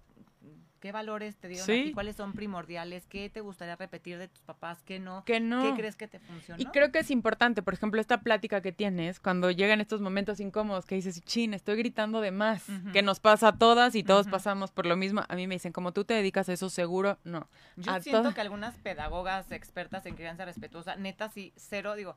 [0.80, 1.84] qué valores te dieron a Sí.
[1.84, 5.62] ti, cuáles son primordiales, qué te gustaría repetir de tus papás, qué no, que no.
[5.62, 6.60] qué crees que te funcionó.
[6.60, 10.40] Y creo que es importante, por ejemplo, esta plática que tienes cuando llegan estos momentos
[10.40, 14.26] incómodos que dices, chin, estoy gritando de más, que nos pasa a todas y todos
[14.26, 15.22] pasamos por lo mismo.
[15.28, 17.48] A mí me dicen, como tú te dedicas a eso, seguro, no.
[17.76, 22.16] Yo a siento que algunas pedagogas expertas en crianza respetuosa, neta, sí, cero, digo,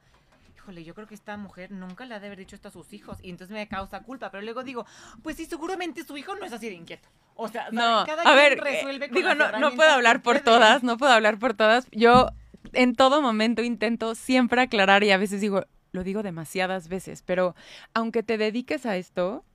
[0.65, 2.91] híjole, yo creo que esta mujer nunca le ha de haber dicho esto a sus
[2.91, 4.84] hijos y entonces me causa culpa, pero luego digo,
[5.21, 7.08] pues sí, seguramente su hijo no es así de inquieto.
[7.36, 10.23] O sea, No, cada a quien ver, resuelve eh, con digo, no, no puedo hablar
[10.23, 11.88] por todas, no puedo hablar por todas.
[11.91, 12.30] Yo
[12.73, 17.56] en todo momento intento siempre aclarar y a veces digo, lo digo demasiadas veces, pero
[17.93, 19.45] aunque te dediques a esto,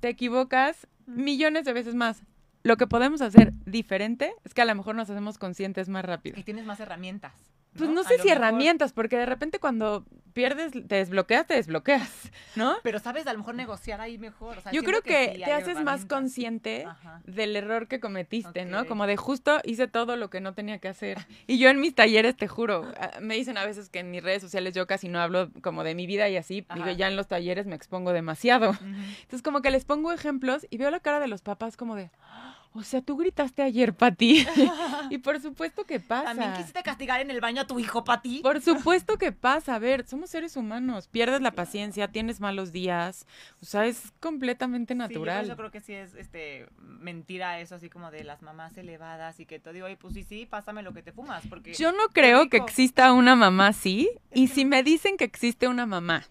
[0.00, 2.24] te equivocas millones de veces más.
[2.64, 6.34] Lo que podemos hacer diferente es que a lo mejor nos hacemos conscientes más rápido.
[6.34, 7.51] Que tienes más herramientas.
[7.76, 10.04] Pues no sé si mejor- herramientas, porque de repente cuando
[10.34, 12.10] pierdes, te desbloqueas, te desbloqueas,
[12.56, 12.76] ¿no?
[12.82, 14.58] Pero sabes, a lo mejor negociar ahí mejor.
[14.58, 17.20] o sea, Yo creo que, sí te haces más consciente Ajá.
[17.26, 18.86] del error que cometiste, ¿no?
[18.86, 21.18] Como de justo hice todo lo que no tenía que hacer.
[21.46, 24.22] Y yo en mis talleres, te juro, ah, me dicen a veces que en mis
[24.22, 26.66] redes sociales yo casi no hablo como de mi vida y así.
[26.74, 26.92] Digo, Ajá.
[26.92, 28.70] ya en los talleres me expongo demasiado.
[28.80, 32.10] Entonces como que les pongo ejemplos y veo la cara de los papás como de,
[32.22, 34.46] "Ah, o sea, tú gritaste ayer, Pati.
[35.10, 36.24] y por supuesto que pasa.
[36.24, 38.40] También quisiste castigar en el baño a tu hijo, Pati.
[38.40, 39.74] Por supuesto que pasa.
[39.74, 41.06] A ver, somos seres humanos.
[41.08, 43.26] Pierdes la paciencia, tienes malos días.
[43.60, 45.54] O sea, es completamente Sí, yo natural.
[45.56, 49.58] creo que sí es este mentira eso así como de las mamás elevadas y que
[49.58, 52.48] te digo, "Ay, pues sí, sí, pásame lo que te fumas", porque Yo no creo
[52.48, 54.08] que exista una mamá así.
[54.32, 56.24] Y si me dicen que existe una mamá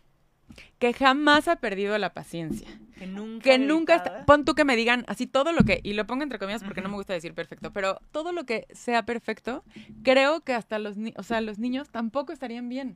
[0.79, 4.75] que jamás ha perdido la paciencia, que nunca que nunca está, pon tú que me
[4.75, 7.33] digan así todo lo que, y lo pongo entre comillas porque no me gusta decir
[7.33, 9.63] perfecto, pero todo lo que sea perfecto,
[10.03, 12.95] creo que hasta los, ni- o sea, los niños tampoco estarían bien.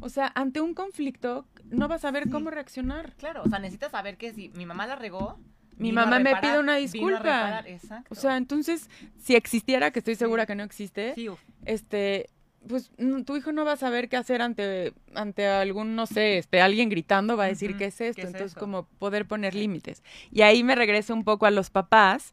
[0.00, 2.30] O sea, ante un conflicto no vas a saber Sí.
[2.30, 3.14] cómo reaccionar.
[3.16, 5.38] Claro, o sea, necesitas saber que si mi mamá la regó,
[5.76, 7.64] Mi mamá me pide una disculpa.
[8.10, 10.20] O sea, entonces, si existiera, que estoy Sí.
[10.20, 11.28] segura que no existe, sí,
[11.64, 12.28] este,
[12.68, 12.90] pues
[13.26, 16.88] tu hijo no va a saber qué hacer ante, ante algún, no sé, este, alguien
[16.88, 18.16] gritando, va a decir qué es esto.
[18.16, 18.60] ¿qué es Entonces, eso?
[18.60, 20.02] como poder poner límites.
[20.30, 22.32] Y ahí me regreso un poco a los papás.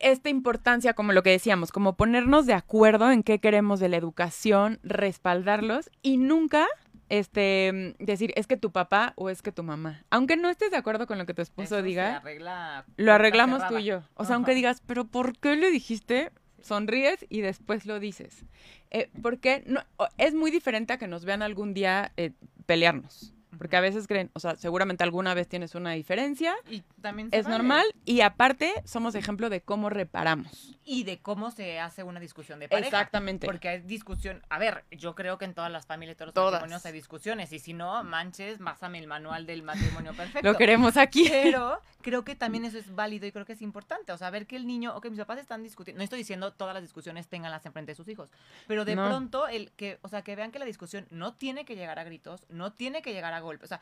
[0.00, 3.96] Esta importancia, como lo que decíamos, como ponernos de acuerdo en qué queremos de la
[3.96, 6.66] educación, respaldarlos y nunca
[7.08, 10.04] este decir es que tu papá o es que tu mamá.
[10.10, 13.66] Aunque no estés de acuerdo con lo que tu esposo eso diga, arregla lo arreglamos
[13.66, 14.02] tú y yo.
[14.14, 14.34] O sea, Ajá.
[14.34, 16.30] aunque digas, pero ¿por qué le dijiste?
[16.60, 18.44] Sonríes y después lo dices.
[18.90, 19.80] Eh, porque no,
[20.16, 22.32] es muy diferente a que nos vean algún día eh,
[22.66, 23.34] pelearnos.
[23.58, 27.38] Porque a veces creen, o sea, seguramente alguna vez tienes una diferencia, Y también se
[27.38, 27.56] es vale.
[27.58, 30.76] normal, y aparte somos ejemplo de cómo reparamos.
[30.84, 32.88] Y de cómo se hace una discusión de pareja.
[32.88, 33.46] Exactamente.
[33.46, 34.42] Porque hay discusión.
[34.48, 36.52] A ver, yo creo que en todas las familias, todos los Todas.
[36.52, 37.52] matrimonios hay discusiones.
[37.52, 40.50] Y si no, manches, pásame el manual del matrimonio perfecto.
[40.50, 41.26] Lo queremos aquí.
[41.28, 44.12] Pero creo que también eso es válido y creo que es importante.
[44.12, 45.98] O sea, ver que el niño, ok, mis papás están discutiendo.
[45.98, 48.30] No estoy diciendo todas las discusiones tenganlas enfrente de sus hijos.
[48.66, 49.06] Pero de No.
[49.08, 52.04] pronto, el que, o sea, que vean que la discusión no tiene que llegar a
[52.04, 53.66] gritos, no tiene que llegar a golpes.
[53.66, 53.80] O sea,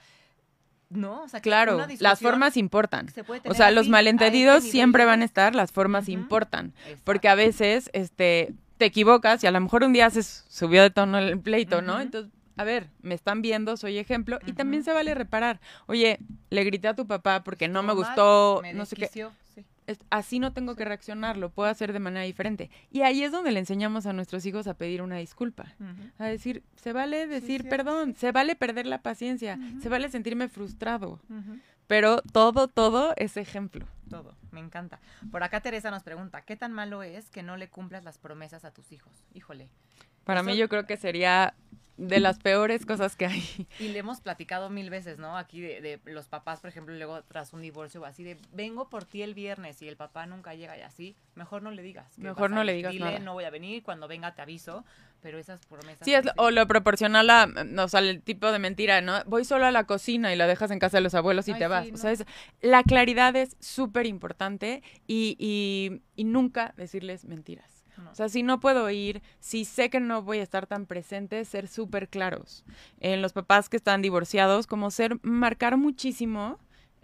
[0.89, 3.09] no, o sea, Claro, las formas importan.
[3.09, 6.73] se puede O sea, los malentendidos siempre van a estar, las formas importan.
[6.85, 7.03] Exacto.
[7.05, 10.91] Porque a veces, este, te equivocas y a lo mejor un día se subió de
[10.91, 12.01] tono el pleito, ¿no?
[12.01, 14.39] Entonces, a ver, me están viendo, soy ejemplo.
[14.47, 15.61] Y también se vale reparar.
[15.87, 16.19] Oye,
[16.51, 19.11] le grité a tu papá porque no me mal, gustó, me no sé qué.
[20.11, 22.71] Así no tengo que reaccionar, lo puedo hacer de manera diferente.
[22.91, 25.75] Y ahí es donde le enseñamos a nuestros hijos a pedir una disculpa.
[26.19, 31.21] A decir, se vale decir perdón, se vale perder la paciencia, se vale sentirme frustrado.
[31.87, 33.87] Pero todo, todo es ejemplo.
[34.11, 35.01] Todo, me encanta.
[35.31, 38.65] Por acá Teresa nos pregunta, ¿qué tan malo es que no le cumplas las promesas
[38.65, 39.25] a tus hijos?
[39.35, 39.69] Híjole.
[40.27, 41.55] Para Eso- mí yo creo que sería
[41.97, 43.43] de las peores cosas que hay.
[43.81, 45.39] Y le hemos platicado mil veces, ¿no?
[45.39, 48.91] Aquí de, de los papás, por ejemplo, luego tras un divorcio o así de, vengo
[48.91, 52.19] por ti el viernes y el papá nunca llega y así, mejor no le digas.
[52.19, 53.19] Mejor no le digas Dile, nada.
[53.21, 54.85] no voy a venir, cuando venga te aviso,
[55.23, 56.05] pero esas promesas...
[56.05, 57.49] Sí, es, o lo proporcional a,
[57.83, 59.25] o sea, el tipo de mentira, ¿no?
[59.25, 61.59] Voy solo a la cocina y la dejas en casa de los abuelos y Ay,
[61.61, 61.87] te vas.
[61.87, 62.27] sí, O sea, es-
[62.61, 67.76] la claridad es súper importante y, y, y nunca decirles mentiras.
[68.11, 71.45] O sea, si no puedo ir, si sé que no voy a estar tan presente,
[71.45, 72.65] ser súper claros.
[73.01, 76.59] En los papás que están divorciados, como ser, marcar muchísimo,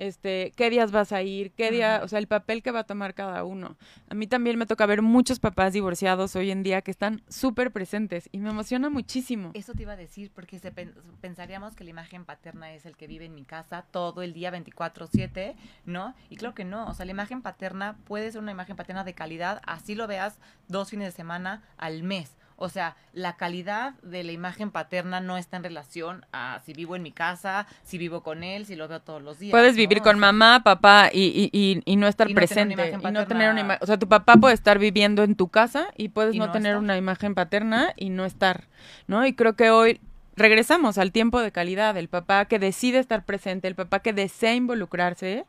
[0.06, 2.84] este, qué días vas a ir, qué día, o sea, el papel que va a
[2.84, 3.76] tomar cada uno.
[4.08, 7.70] A mí también me toca ver muchos papás divorciados hoy en día que están súper
[7.72, 9.50] presentes y me emociona muchísimo.
[9.54, 12.96] Eso te iba a decir, porque se pen- pensaríamos que la imagen paterna es el
[12.96, 16.14] que vive en mi casa todo el día 24/7, ¿no?
[16.30, 19.14] Y claro que no, o sea, la imagen paterna puede ser una imagen paterna de
[19.14, 20.38] calidad, así lo veas
[20.68, 22.36] dos fines de semana al mes.
[22.62, 26.94] O sea, la calidad de la imagen paterna no está en relación a si vivo
[26.94, 29.50] en mi casa, si vivo con él, si lo veo todos los días.
[29.50, 29.78] Puedes ¿no?
[29.78, 32.74] vivir O con sea, mamá, papá y, y, y, y no estar Y no presente.
[32.74, 35.48] imagen y no tener una ima- O sea, tu papá puede estar viviendo en tu
[35.48, 36.82] casa y puedes no, no tener estar.
[36.84, 38.68] una imagen paterna y no estar,
[39.08, 39.26] ¿no?
[39.26, 40.00] Y creo que hoy
[40.36, 41.96] regresamos al tiempo de calidad.
[41.96, 45.46] El papá que decide estar presente, el papá que desea involucrarse,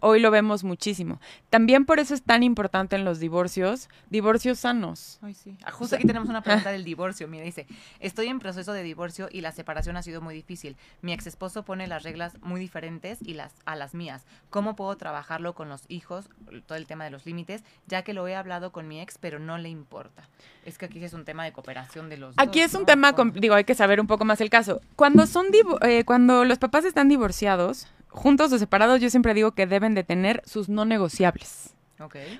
[0.00, 1.20] hoy lo vemos muchísimo.
[1.50, 5.18] También por eso es tan importante en los divorcios, divorcios sanos.
[5.22, 5.56] Ay, sí.
[5.64, 7.28] Ah, Justo aquí tenemos una pregunta del divorcio.
[7.28, 7.66] Mira, dice,
[8.00, 10.76] estoy en proceso de divorcio y la separación ha sido muy difícil.
[11.00, 14.24] Mi ex esposo pone las reglas muy diferentes y las a las mías.
[14.50, 16.28] ¿Cómo puedo trabajarlo con los hijos?
[16.66, 19.38] Todo el tema de los límites, ya que lo he hablado con mi ex, pero
[19.38, 20.28] no le importa.
[20.64, 22.86] Es que aquí es un tema de cooperación de los Aquí dos, es un ¿no?
[22.86, 24.80] tema, digo, hay que saber un poco más el caso.
[24.94, 25.46] Cuando son
[25.82, 30.04] eh, cuando los papás están divorciados, juntos o separados, yo siempre digo que deben de
[30.04, 31.74] tener sus no negociables.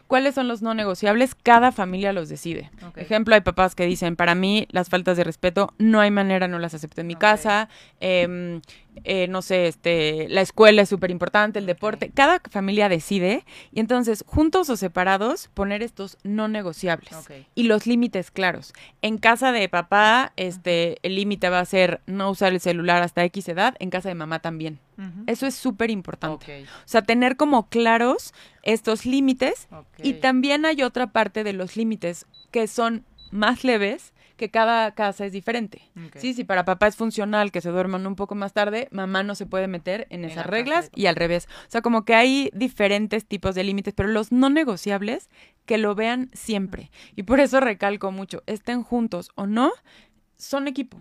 [0.06, 1.34] ¿Cuáles son los no negociables?
[1.34, 2.70] Cada familia los decide.
[2.86, 2.98] Ok.
[2.98, 6.58] Ejemplo, hay papás que dicen, para mí las faltas de respeto no hay manera, no
[6.58, 7.68] las acepto en mi casa.
[8.00, 8.60] Em,
[9.04, 12.10] eh, no sé, este, la escuela es súper importante, el deporte.
[12.14, 17.14] Cada familia decide y entonces, juntos o separados, poner estos no negociables
[17.54, 18.72] y los límites claros.
[19.00, 23.24] En casa de papá, este, el límite va a ser no usar el celular hasta
[23.24, 24.78] X edad, en casa de mamá también.
[25.26, 26.62] Eso es súper importante.
[26.62, 29.66] O sea, tener como claros estos límites
[30.00, 35.24] y también hay otra parte de los límites que son más leves, que cada casa
[35.24, 35.82] es diferente.
[35.96, 36.16] Ok.
[36.16, 39.36] Sí, si para papá es funcional que se duerman un poco más tarde, mamá no
[39.36, 41.46] se puede meter en En esas reglas y al revés.
[41.68, 45.30] O sea, como que hay diferentes tipos de límites, pero los no negociables
[45.64, 46.90] que lo vean siempre.
[47.14, 49.70] Y por eso recalco mucho, estén juntos o no,
[50.38, 51.00] son equipo.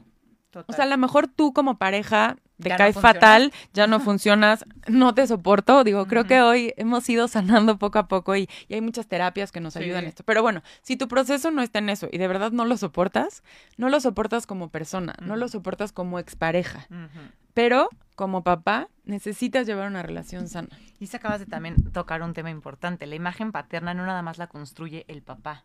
[0.68, 4.66] O sea, a lo mejor tú como pareja te Ya caes fatal, ya no funcionas,
[4.88, 5.84] no te soporto.
[5.84, 9.52] Digo, creo que hoy hemos ido sanando poco a poco y, y hay muchas terapias
[9.52, 9.80] que nos Sí.
[9.80, 10.24] ayudan en esto.
[10.24, 13.42] Pero bueno, si tu proceso no está en eso y de verdad no lo soportas,
[13.78, 16.86] no lo soportas como persona, no lo soportas como expareja.
[16.92, 17.20] Ujú.
[17.56, 20.70] Pero como papá, necesitas llevar una relación sana.
[21.00, 23.08] Y se acabas de también tocar un tema importante.
[23.08, 25.64] La imagen paterna no nada más la construye el papá.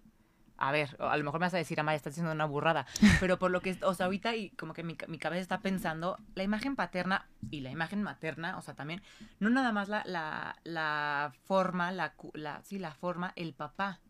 [0.58, 2.86] A ver, a lo mejor me vas a decir, Amaya, estás haciendo una burrada.
[3.20, 5.60] Pero por lo que, o sea, ahorita y como que mi, ca- mi cabeza está
[5.60, 9.02] pensando, la imagen paterna y la imagen materna, o sea, también,
[9.38, 14.00] no nada más la, la, la forma, la, la, sí, la forma, el papá.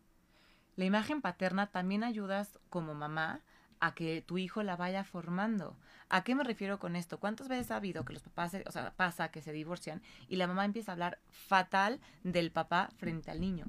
[0.75, 3.41] La imagen paterna también ayudas como mamá
[3.79, 5.75] a que tu hijo la vaya formando.
[6.09, 7.19] ¿A qué me refiero con esto?
[7.19, 10.37] ¿Cuántas veces ha habido que los papás, se- o sea, pasa que se divorcian y
[10.37, 13.65] la mamá empieza a hablar fatal del papá frente al niño?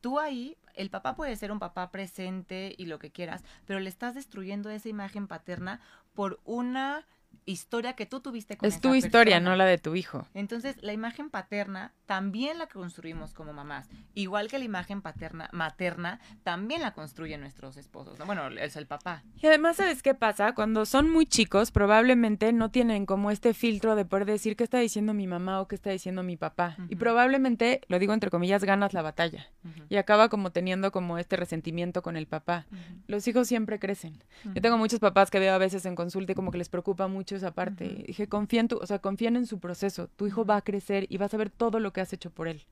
[0.00, 3.88] Tú ahí, el papá puede ser un papá presente y lo que quieras, pero le
[3.88, 5.80] estás destruyendo esa imagen paterna
[6.14, 7.06] por una
[7.46, 10.26] historia que tú tuviste con Es tu historia, no la de tu hijo.
[10.34, 13.88] Entonces, la imagen paterna también la construimos como mamás.
[14.14, 18.18] Igual que la imagen paterna, materna, también la construyen nuestros esposos.
[18.26, 19.22] Bueno, es el papá.
[19.40, 20.54] Y además, ¿sabes qué pasa?
[20.54, 24.78] Cuando son muy chicos, probablemente no tienen como este filtro de poder decir qué está
[24.78, 26.76] diciendo mi mamá o qué está diciendo mi papá.
[26.88, 29.46] Y probablemente, lo digo entre comillas, ganas la batalla.
[29.88, 32.66] Y acaba como teniendo como este resentimiento con el papá.
[33.06, 34.22] Los hijos siempre crecen.
[34.44, 37.08] Yo tengo muchos papás que veo a veces en consulta y como que les preocupa
[37.08, 38.04] mucho esa parte.
[38.06, 40.08] Dije, confía en tu, o sea, confían en su proceso.
[40.16, 42.48] Tu hijo va a crecer y vas a ver todo lo que has hecho por
[42.48, 42.64] él.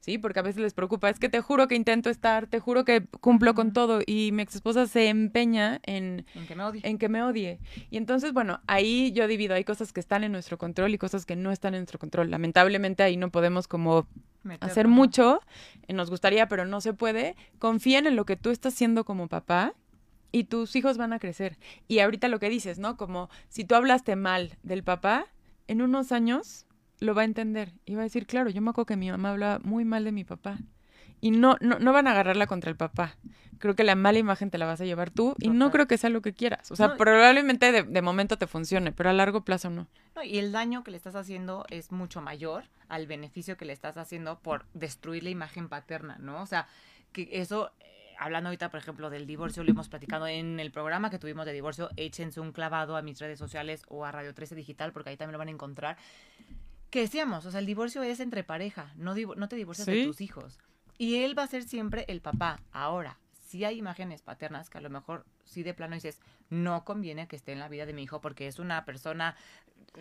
[0.00, 2.84] Sí, porque a veces les preocupa, es que te juro que intento estar, te juro
[2.84, 6.80] que cumplo con todo y mi ex esposa se empeña en, en, que me odie.
[6.84, 7.58] en que me odie.
[7.90, 11.24] Y entonces, bueno, ahí yo divido, hay cosas que están en nuestro control y cosas
[11.24, 12.30] que no están en nuestro control.
[12.30, 14.06] Lamentablemente ahí no podemos como
[14.60, 15.40] hacer mucho,
[15.88, 17.34] nos gustaría, pero no se puede.
[17.58, 19.72] Confíen en lo que tú estás haciendo como papá
[20.34, 21.56] y tus hijos van a crecer.
[21.86, 22.96] Y ahorita lo que dices, ¿no?
[22.96, 25.26] Como si tú hablaste mal del papá,
[25.68, 26.66] en unos años
[26.98, 29.30] lo va a entender y va a decir, claro, yo me acuerdo que mi mamá
[29.30, 30.58] hablaba muy mal de mi papá.
[31.20, 33.16] Y no, no, no van a agarrarla contra el papá.
[33.58, 35.98] Creo que la mala imagen te la vas a llevar tú y no creo que
[35.98, 36.68] sea lo que quieras.
[36.72, 39.86] O sea, probablemente de, de, momento te funcione, pero a largo plazo no.
[40.16, 40.22] no.
[40.24, 43.96] Y el daño que le estás haciendo es mucho mayor al beneficio que le estás
[43.96, 46.42] haciendo por destruir la imagen paterna, ¿no?
[46.42, 46.66] O sea,
[47.12, 47.70] que eso
[48.18, 51.52] hablando ahorita, por ejemplo, del divorcio, lo hemos platicado en el programa que tuvimos de
[51.52, 55.16] divorcio, échense un clavado a mis redes sociales o a Radio 13 Digital, porque ahí
[55.16, 55.96] también lo van a encontrar.
[56.90, 60.20] Que decíamos, o sea, el divorcio es entre pareja, no, no te divorcias de tus
[60.20, 60.58] hijos.
[60.96, 62.60] Y él va a ser siempre el papá.
[62.70, 66.20] Ahora, si hay imágenes paternas que a lo mejor sí de plano dices,
[66.50, 69.36] no conviene que esté en la vida de mi hijo porque es una persona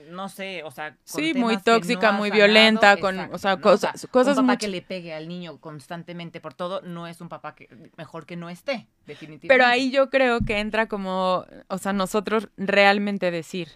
[0.09, 4.47] no sé, o sea, sí, muy tóxica, muy violenta, con, o sea, cosas, cosas un
[4.47, 8.25] papá que le pegue al niño constantemente por todo no es un papá que mejor
[8.25, 9.47] que no esté, definitivamente.
[9.47, 13.69] Pero ahí yo creo que entra como, o sea, nosotros realmente decir,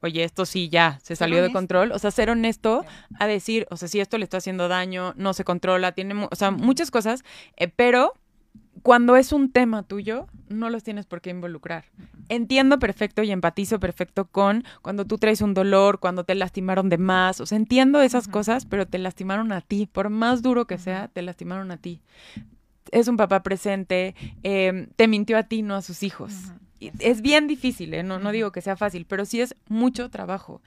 [0.00, 2.84] oye, esto sí ya se salió de control, o sea, ser honesto
[3.18, 6.36] a decir, o sea, si esto le está haciendo daño, no se controla, tiene, o
[6.36, 7.24] sea, muchas cosas,
[7.56, 8.12] eh, pero
[8.82, 11.84] cuando es un tema tuyo, no los tienes por qué involucrar.
[12.28, 16.98] Entiendo perfecto y empatizo perfecto con cuando tú traes un dolor, cuando te lastimaron de
[16.98, 20.78] más, o sea, entiendo esas cosas, pero te lastimaron a ti, por más duro que
[20.78, 22.00] sea, te lastimaron a ti.
[22.90, 26.32] Es un papá presente, em, te mintió a ti, no a sus hijos.
[26.98, 28.02] Es bien difícil, ¿eh?
[28.02, 30.60] no, no digo que sea fácil, pero sí es mucho trabajo.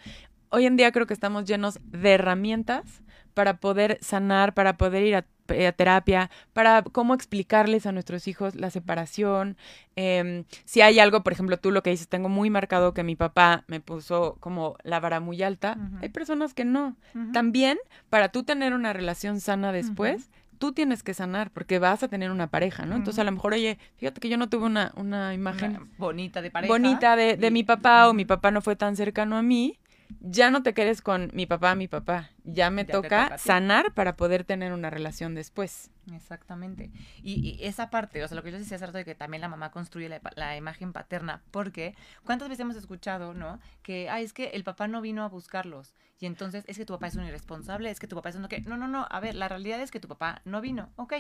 [0.50, 3.02] Hoy en día creo que estamos llenos de herramientas
[3.36, 8.56] para poder sanar, para poder ir a eh, terapia, para cómo explicarles a nuestros hijos
[8.56, 9.58] la separación.
[9.96, 13.16] Em, si hay algo, por ejemplo, tú lo que dices, tengo muy marcado que mi
[13.16, 15.78] papá me puso como la vara muy alta.
[16.02, 16.96] Hay personas que no.
[17.32, 17.78] También,
[18.10, 22.32] para tú tener una relación sana después, tú tienes que sanar porque vas a tener
[22.32, 22.96] una pareja, ¿no?
[22.96, 26.50] Entonces a lo mejor, oye, fíjate que yo no tuve una, una imagen bonita de
[26.50, 26.74] pareja.
[26.74, 29.78] Bonita de, de mi papá o mi papá no fue tan cercano a mí
[30.20, 32.30] ya no te quedes con mi papá, mi papá.
[32.44, 35.90] Ya me toca, sanar para poder tener una relación después.
[36.14, 36.92] Exactamente.
[37.24, 39.48] Y, esa parte, o sea, lo que yo decía hace rato de que también la
[39.48, 43.60] mamá construye la, imagen paterna, porque ¿cuántas veces hemos escuchado, no?
[43.82, 45.96] Que, ay, es que el papá no vino a buscarlos.
[46.20, 48.48] Y entonces es que tu papá es un irresponsable, es que tu papá es un
[48.48, 48.62] que.
[48.62, 49.06] No, no, no.
[49.10, 50.90] A ver, la realidad es que tu papá no vino.
[50.96, 51.14] Ok,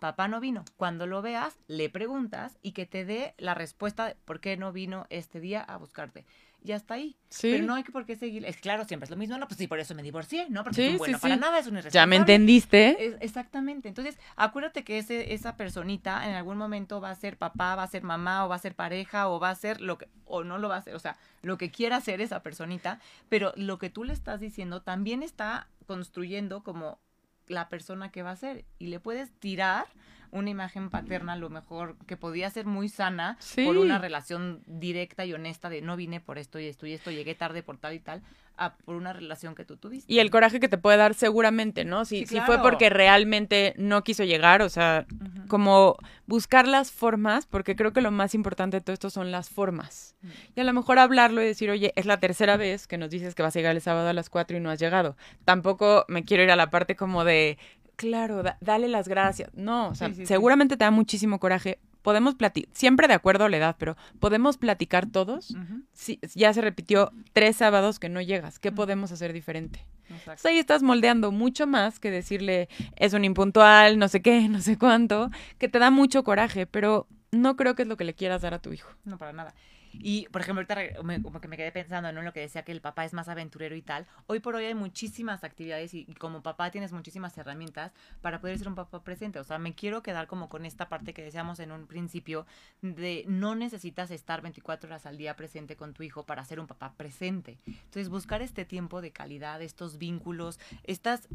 [0.00, 0.64] papá no vino.
[0.76, 4.72] Cuando lo veas, le preguntas y que te dé la respuesta de por qué no
[4.72, 6.26] vino este día a buscarte
[6.62, 7.16] ya está ahí.
[7.28, 7.50] Sí.
[7.52, 8.44] Pero no hay que por qué seguir.
[8.44, 9.38] Es claro, siempre es lo mismo.
[9.38, 10.64] No, pues sí, por eso me divorcié, ¿no?
[10.64, 11.94] Porque es un bueno para nada, es un irresponsable.
[11.94, 13.16] Ya me entendiste.
[13.20, 13.88] exactamente.
[13.88, 17.86] Entonces, acuérdate que ese, esa personita en algún momento va a ser papá, va a
[17.88, 20.58] ser mamá, o va a ser pareja, o va a ser lo que, o no
[20.58, 20.94] lo va a hacer.
[20.94, 23.00] O sea, lo que quiera hacer esa personita.
[23.28, 27.00] Pero lo que tú le estás diciendo también está construyendo como
[27.46, 28.64] la persona que va a ser.
[28.78, 29.86] Y le puedes tirar
[30.32, 35.24] una imagen paterna a lo mejor que podía ser muy sana por una relación directa
[35.24, 37.94] y honesta de no vine por esto y esto y esto, llegué tarde por tal
[37.94, 38.22] y tal,
[38.56, 40.12] a por una relación que tú tuviste.
[40.12, 42.04] Y el coraje que te puede dar seguramente, ¿no?
[42.04, 45.06] Si, si fue porque realmente no quiso llegar, o sea,
[45.48, 49.48] como buscar las formas, porque creo que lo más importante de todo esto son las
[49.48, 50.14] formas.
[50.54, 53.34] Y a lo mejor hablarlo y decir, oye, es la tercera vez que nos dices
[53.34, 55.16] que vas a llegar el sábado a las 4 y no has llegado.
[55.44, 57.58] Tampoco me quiero ir a la parte como de
[58.00, 59.50] claro, dale las gracias.
[59.54, 61.78] No, o sea, seguramente te da muchísimo coraje.
[62.00, 65.54] Podemos platicar, siempre de acuerdo a la edad, pero podemos platicar todos.
[65.92, 68.58] si, ya se repitió tres sábados que no llegas.
[68.58, 69.84] ¿Qué podemos hacer diferente?
[70.08, 70.48] Exacto.
[70.48, 74.76] ahí estás moldeando mucho más que decirle es un impuntual, no sé qué, no sé
[74.76, 78.40] cuánto, que te da mucho coraje, pero no creo que es lo que le quieras
[78.40, 78.90] dar a tu hijo.
[79.04, 79.54] No, para nada.
[79.92, 82.20] Y, por ejemplo, ahorita me- como que me quedé pensando ¿no?
[82.20, 84.06] en lo que decía que el papá es más aventurero y tal.
[84.26, 88.58] Hoy por hoy hay muchísimas actividades y, y como papá tienes muchísimas herramientas para poder
[88.58, 89.38] ser un papá presente.
[89.38, 92.46] O sea, me quiero quedar como con esta parte que decíamos en un principio
[92.82, 96.66] de no necesitas estar 24 horas al día presente con tu hijo para ser un
[96.66, 97.58] papá presente.
[97.66, 101.28] Entonces, buscar este tiempo de calidad, estos vínculos, estas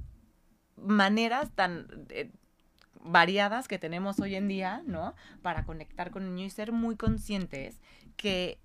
[0.78, 2.30] maneras tan eh,
[3.04, 5.16] variadas que tenemos hoy en día, ¿no?
[5.42, 7.80] Para conectar con el niño y ser muy conscientes
[8.16, 8.60] que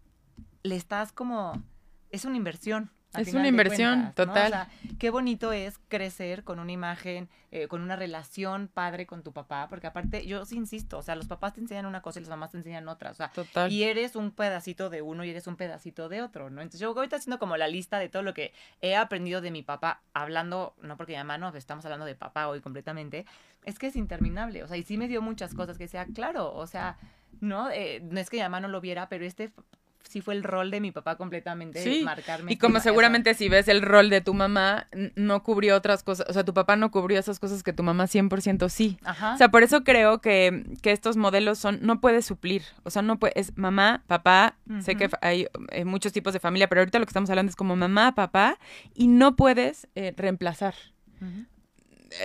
[0.63, 1.63] le estás como...
[2.11, 2.91] Es una inversión.
[3.19, 4.33] Es una inversión, cuentas, ¿no?
[4.33, 4.51] O total.
[4.51, 9.33] sea, qué bonito es crecer con una imagen, eh, con una relación padre con tu
[9.33, 12.23] papá, porque aparte, yo sí insisto, o sea, los papás te enseñan una cosa y
[12.23, 13.71] las mamás te enseñan otra, o sea, Total.
[13.73, 16.61] y eres un pedacito de uno y eres un pedacito de otro, ¿no?
[16.63, 19.63] Entonces yo ahorita haciendo como la lista de todo lo que he aprendido de mi
[19.63, 23.27] papá, hablando, no porque mi mamá no, estamos hablando de papá hoy completamente,
[23.65, 26.55] es que es interminable, o sea, y sí me dio muchas cosas que sea, claro,
[26.55, 26.97] o sea,
[27.41, 27.70] ¿no?
[27.70, 29.53] Eh, no es que mi mamá no lo viera, pero este
[30.11, 32.53] sí fue el rol de mi papá completamente, Sí, marcarme.
[32.53, 36.33] Y como seguramente si ves el rol de tu mamá, no cubrió otras cosas, o
[36.33, 38.99] sea, tu papá no cubrió esas cosas que tu mamá 100% sí.
[39.05, 39.35] Ajá.
[39.35, 43.03] O sea, por eso creo que, que estos modelos son, no puedes suplir, o sea,
[43.03, 46.99] no puede, es mamá, papá, sé que hay eh, muchos tipos de familia, pero ahorita
[46.99, 48.59] lo que estamos hablando es como mamá, papá,
[48.95, 50.74] y no puedes eh, reemplazar.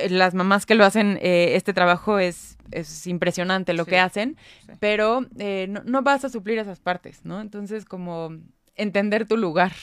[0.10, 4.38] Las mamás que lo hacen, eh, este trabajo es, es impresionante lo Sí, que hacen,
[4.66, 4.74] sí.
[4.80, 7.40] pero eh, no, no vas a suplir esas partes, ¿no?
[7.42, 8.32] Entonces, como
[8.76, 9.74] entender tu lugar.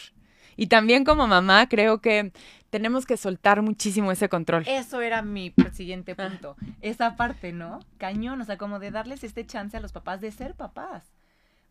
[0.56, 2.32] Y también como mamá, creo que
[2.68, 4.64] tenemos que soltar muchísimo ese control.
[4.66, 6.28] Eso era mi siguiente Ah.
[6.28, 6.56] punto.
[6.80, 7.78] Esa parte, ¿no?
[7.98, 11.04] Cañón, o sea, como de darles este chance a los papás de ser papás.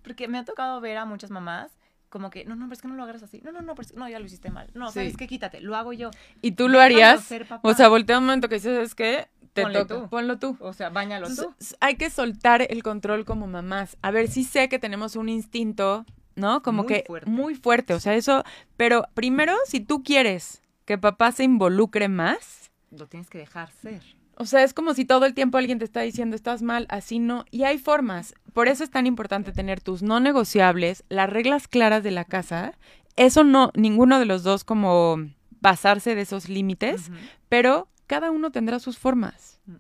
[0.04, 1.72] Porque me ha tocado ver a muchas mamás
[2.12, 3.42] como que, no, no, pero es que no lo agarras así.
[3.44, 4.70] No, no, no, pero es- no, ya lo hiciste mal.
[4.76, 4.96] No, Sí.
[5.00, 5.26] ¿sabes qué?
[5.28, 6.12] Quítate, lo hago yo.
[6.44, 7.28] Y tú lo harías,
[7.64, 10.10] o sea, voltea un momento que dices, es que te Ponle toca, tú.
[10.10, 10.56] ponlo tú.
[10.60, 11.54] O sea, bañalo tú.
[11.80, 13.98] Hay que soltar el control como mamás.
[14.02, 16.06] A ver, sí sé que tenemos un instinto,
[16.36, 16.62] ¿no?
[16.62, 17.30] Como Muy que fuerte.
[17.30, 18.44] muy fuerte, o sea, eso,
[18.78, 24.02] pero primero, si tú quieres que papá se involucre más, Lo tienes que dejar ser.
[24.38, 27.20] O sea, es como si todo el tiempo alguien te está diciendo, estás mal, así
[27.20, 28.34] no, y hay formas.
[28.54, 32.78] Por eso es tan importante tener tus no negociables, las reglas claras de la casa.
[33.16, 35.18] Eso no, ninguno de los dos como
[35.62, 37.12] pasarse de esos límites,
[37.50, 39.60] pero cada uno tendrá sus formas.
[39.66, 39.76] Mm.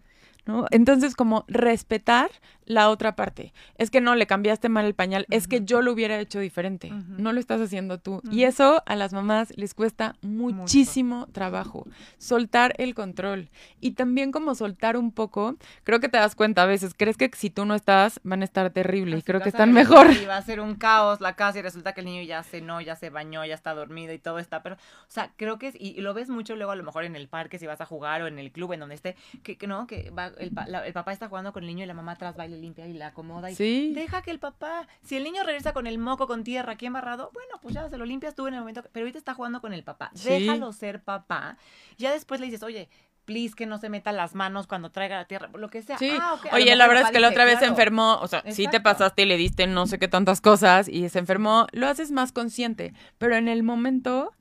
[0.45, 0.65] ¿No?
[0.71, 2.31] Entonces, como respetar
[2.71, 3.53] la otra parte.
[3.77, 6.87] Es que no, le cambiaste mal el pañal, es que yo lo hubiera hecho diferente.
[6.87, 7.03] Ujú.
[7.21, 8.21] No lo estás haciendo tú.
[8.31, 8.49] Y Ujú.
[8.49, 11.85] eso a las mamás les cuesta muchísimo trabajo.
[12.17, 13.49] Soltar el control.
[13.79, 17.29] Y también como soltar un poco, creo que te das cuenta a veces, crees que
[17.35, 19.17] si tú no estás, van a estar terrible.
[19.17, 20.11] Y creo que están mejor.
[20.11, 22.81] Y va a ser un caos la casa y resulta que el niño ya cenó,
[22.81, 24.63] ya se bañó, ya está dormido y todo está.
[24.63, 24.77] Pero, o
[25.09, 27.27] sea, creo que es, y, y lo ves mucho luego a lo mejor en el
[27.27, 29.87] parque si vas a jugar o en el club, en donde esté, que, que no,
[29.87, 32.35] que va, el, la- el papá está jugando con el niño y la mamá atrás
[32.45, 33.51] y le limpia y la acomoda.
[33.51, 33.91] Y Sí.
[33.93, 37.31] Deja que el papá, si el niño regresa con el moco con tierra aquí embarrado,
[37.33, 39.73] bueno, pues ya se lo limpias tú en el momento, pero ahorita está jugando con
[39.73, 40.11] el papá.
[40.15, 40.29] Sí.
[40.29, 41.57] Déjalo ser papá.
[41.97, 42.89] Ya después le dices, oye,
[43.25, 45.97] please que no se meta las manos cuando traiga la tierra, lo que sea.
[45.97, 46.11] Sí.
[46.19, 48.81] Ah, Oye, la verdad es que la otra vez se enfermó, o sea, sí te
[48.81, 52.31] pasaste y le diste no sé qué tantas cosas y se enfermó, lo haces más
[52.31, 54.31] consciente, pero en el momento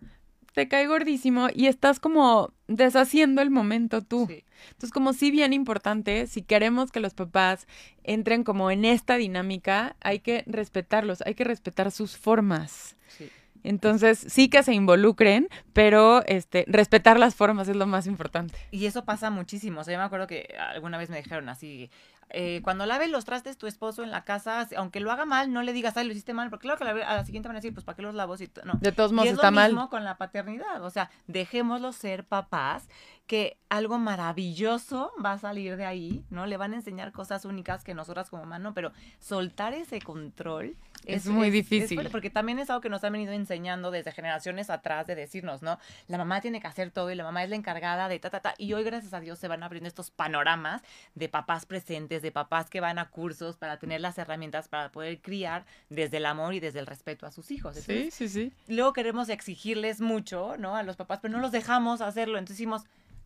[0.55, 4.27] te cae gordísimo y estás como deshaciendo el momento tú.
[4.29, 4.45] Sí.
[4.68, 7.66] Entonces, como sí bien importante, si queremos que los papás
[8.05, 12.97] entren como en esta dinámica, hay que respetarlos, hay que respetar sus formas.
[13.09, 13.29] Sí.
[13.62, 18.55] Entonces, sí que se involucren, pero este respetar las formas es lo más importante.
[18.71, 19.81] Y eso pasa muchísimo.
[19.81, 21.91] O sea, yo me acuerdo que alguna vez me dijeron así,
[22.33, 25.62] eh, cuando lave los trastes tu esposo en la casa, aunque lo haga mal, no
[25.62, 27.61] le digas, ay, lo hiciste mal, porque claro que la- a la siguiente van a
[27.61, 28.41] decir, pues, ¿para qué los lavos?
[28.41, 28.74] Y no.
[28.81, 29.72] De todos Y modos es está lo mal.
[29.72, 30.83] mismo con la paternidad.
[30.85, 32.89] O sea, dejémoslo ser papás,
[33.26, 36.47] que algo maravilloso va a salir de ahí, ¿no?
[36.47, 40.76] Le van a enseñar cosas únicas que nosotras como mamá no, pero soltar ese control
[41.07, 41.97] Es muy difícil.
[41.97, 45.63] fuerte, porque también es algo que nos han venido enseñando desde generaciones atrás de decirnos,
[45.63, 45.79] ¿no?
[46.09, 48.41] La mamá tiene que hacer todo y la mamá es la encargada de ta, ta,
[48.41, 48.55] ta.
[48.59, 50.83] Y hoy, gracias a Dios, se van abriendo estos panoramas
[51.15, 55.21] de papás presentes, de papás que van a cursos para tener las herramientas para poder
[55.21, 57.77] criar desde el amor y desde el respeto a sus hijos.
[57.77, 58.53] Sí, sí, sí.
[58.69, 60.77] luego queremos exigirles mucho, ¿no?
[60.77, 62.39] A los papás, pero no los dejamos hacerlo.
[62.39, 62.85] Entonces decimos,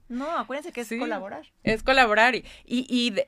[0.08, 0.98] no, acuérdense que es Sí.
[0.98, 1.46] colaborar.
[1.62, 3.24] Es colaborar y, y, y de-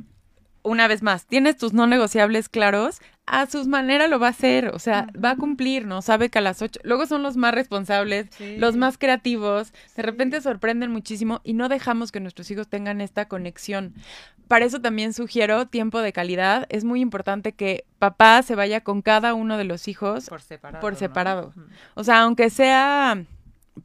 [0.67, 4.69] una vez más, tienes tus no negociables claros, a sus maneras lo va a hacer,
[4.69, 6.01] o sea, va a cumplir, ¿no?
[6.01, 8.57] Sabe que a las ocho, luego son los más responsables, Sí.
[8.57, 13.27] los más creativos, de repente sorprenden muchísimo y no dejamos que nuestros hijos tengan esta
[13.27, 13.95] conexión.
[14.47, 19.03] Para eso también sugiero tiempo de calidad, es muy importante que papá se vaya con
[19.03, 20.81] cada uno de los hijos Por separado.
[20.81, 21.53] por separado.
[21.95, 23.25] O sea, aunque sea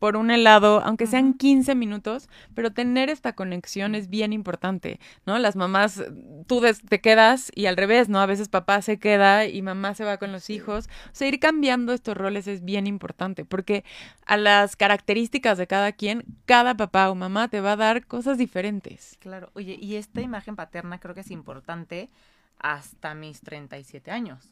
[0.01, 5.37] por un helado, aunque sean 15 minutos, pero tener esta conexión es bien importante, ¿no?
[5.37, 6.03] Las mamás,
[6.47, 8.19] tú te quedas y al revés, ¿no?
[8.19, 10.87] A veces papá se queda y mamá se va con los hijos.
[10.87, 13.85] O sea, ir cambiando estos roles es bien importante porque
[14.25, 18.39] a las características de cada quien, cada papá o mamá te va a dar cosas
[18.39, 19.17] diferentes.
[19.19, 22.09] Claro, oye, y esta imagen paterna creo que es importante
[22.57, 24.51] hasta mis 37 años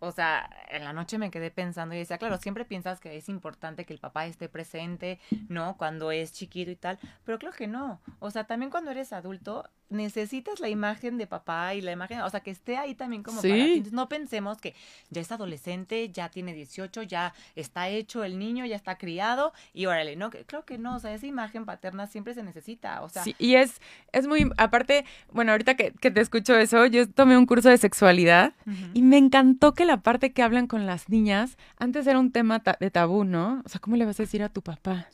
[0.00, 3.28] o sea, en la noche me quedé pensando y decía, claro, siempre piensas que es
[3.28, 5.76] importante que el papá esté presente, ¿no?
[5.76, 8.00] Cuando es chiquito y tal, pero creo que no.
[8.18, 12.30] O sea, también cuando eres adulto, necesitas la imagen de papá y la imagen, o
[12.30, 13.82] sea, que esté ahí también como para ti.
[13.90, 14.74] no pensemos que
[15.10, 19.86] ya es adolescente, ya tiene 18, ya está hecho el niño, ya está criado y
[19.86, 23.24] órale, no, creo que no, o sea, esa imagen paterna siempre se necesita, o sea.
[23.24, 23.80] Sí, y es,
[24.12, 28.52] es muy, aparte, bueno, ahorita que, te escucho eso, yo tomé un curso de sexualidad
[28.94, 32.62] y me encantó que la parte que hablan con las niñas, antes era un tema
[32.78, 33.62] de tabú, ¿no?
[33.64, 35.08] O sea, ¿cómo le vas a decir a tu papá?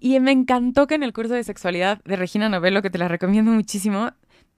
[0.00, 3.08] Y me encantó que en el curso de sexualidad de Regina Novello, que te la
[3.08, 4.10] recomiendo muchísimo,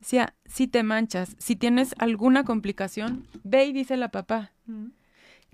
[0.03, 4.51] Decía, si te manchas, si tienes alguna complicación, ve y dísela a papá.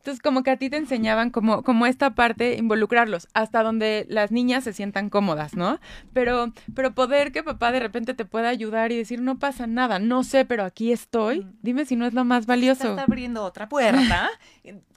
[0.09, 4.33] Entonces, como que a ti te enseñaban como, como esta parte, involucrarlos, hasta donde las
[4.33, 5.81] niñas se sientan cómodas, ¿no?
[6.15, 9.99] Pero, pero poder que papá de repente te pueda ayudar y decir, no pasa nada,
[9.99, 12.89] no sé, pero aquí estoy, dime si no es lo más valioso.
[12.89, 14.31] Está abriendo otra puerta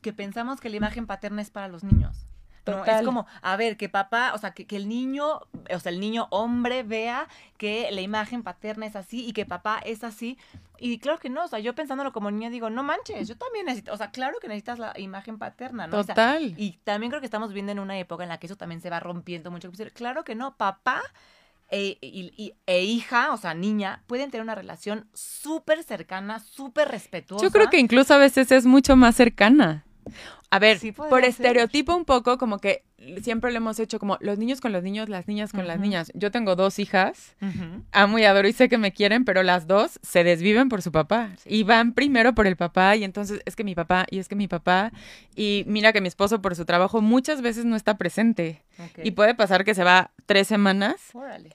[0.01, 2.25] que pensamos que la imagen paterna es para los niños.
[2.65, 5.41] Es como, a ver, que papá, o sea, que, el niño,
[5.73, 9.81] o sea, el niño hombre vea que la imagen paterna es así y que papá
[9.83, 10.37] es así.
[10.77, 13.65] Y claro que no, o sea, yo pensándolo como niña digo, no manches, yo también
[13.65, 16.03] necesito, o sea, claro que necesitas la imagen paterna, ¿no?
[16.03, 16.53] Total.
[16.57, 18.89] y también creo que estamos viviendo en una época en la que eso también se
[18.89, 19.71] va rompiendo mucho.
[19.93, 21.01] Claro que no, papá
[21.71, 21.97] e,
[22.67, 27.45] e, hija, o sea, niña, pueden tener una relación súper cercana, súper respetuosa.
[27.45, 29.85] Yo creo que incluso a veces es mucho más cercana.
[30.49, 32.83] A ver, por estereotipo un poco, como que
[33.21, 36.11] siempre lo hemos hecho como los niños con los niños, las niñas con las niñas.
[36.13, 37.35] Yo tengo dos hijas,
[37.91, 40.91] amo y adoro y sé que me quieren, pero las dos se desviven por su
[40.91, 44.27] papá y van primero por el papá y entonces es que mi papá y es
[44.27, 44.91] que mi papá.
[45.35, 48.63] Y mira que mi esposo por su trabajo muchas veces no está presente.
[49.03, 50.95] Y puede pasar que se va tres semanas.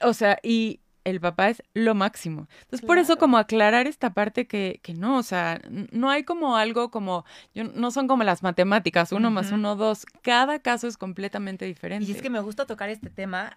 [0.03, 2.49] O sea, y el papá es lo máximo.
[2.63, 5.61] Entonces, por eso como aclarar esta parte que, que no, o sea,
[5.93, 10.05] no hay como algo como, yo, no son como las matemáticas, uno más uno, dos.
[10.23, 12.11] Cada caso es completamente diferente.
[12.11, 13.57] Y es que me gusta tocar este tema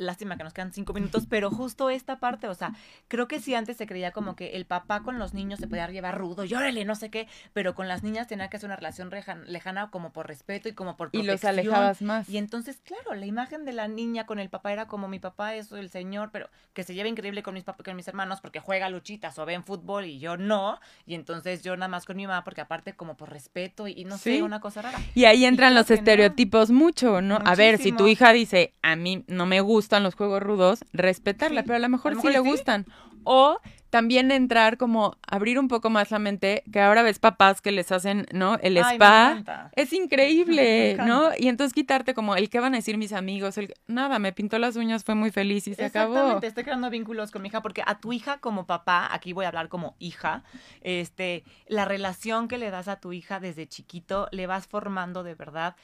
[0.00, 2.72] lástima que nos quedan cinco minutos, pero justo esta parte, o sea,
[3.08, 5.88] creo que sí antes se creía como que el papá con los niños se podía
[5.88, 9.10] llevar rudo, llórale, no sé qué, pero con las niñas tenía que hacer una relación
[9.46, 11.24] lejana como por respeto y como por protección.
[11.24, 12.28] Y los alejabas más.
[12.28, 15.54] Y entonces, claro, la imagen de la niña con el papá era como mi papá
[15.54, 18.88] es el señor, pero que se lleva increíble con mis con mis hermanos porque juega
[18.88, 22.42] luchitas o ven fútbol y yo no, y entonces yo nada más con mi mamá
[22.42, 24.98] porque aparte como por respeto y, no sé, una cosa rara.
[25.14, 27.38] Y ahí entran los estereotipos mucho, ¿no?
[27.44, 31.64] A ver, si tu hija dice, a mí no me gusta los juegos rudos, respetarla,
[31.64, 32.86] pero a lo mejor, sí le gustan.
[33.24, 33.58] O
[33.90, 37.90] también entrar como abrir un poco más la mente, que ahora ves papás que les
[37.90, 38.56] hacen, ¿no?
[38.62, 39.70] El spa.
[39.74, 41.30] es increíble, ¿no?
[41.36, 44.58] Y entonces quitarte como el que van a decir mis amigos, el nada, me pintó
[44.58, 46.14] las uñas, fue muy feliz y se acabó.
[46.14, 49.44] Exactamente, estoy creando vínculos con mi hija porque a tu hija como papá, aquí voy
[49.44, 50.44] a hablar como hija,
[50.82, 55.34] este, la relación que le das a tu hija desde chiquito le vas formando de
[55.34, 55.74] verdad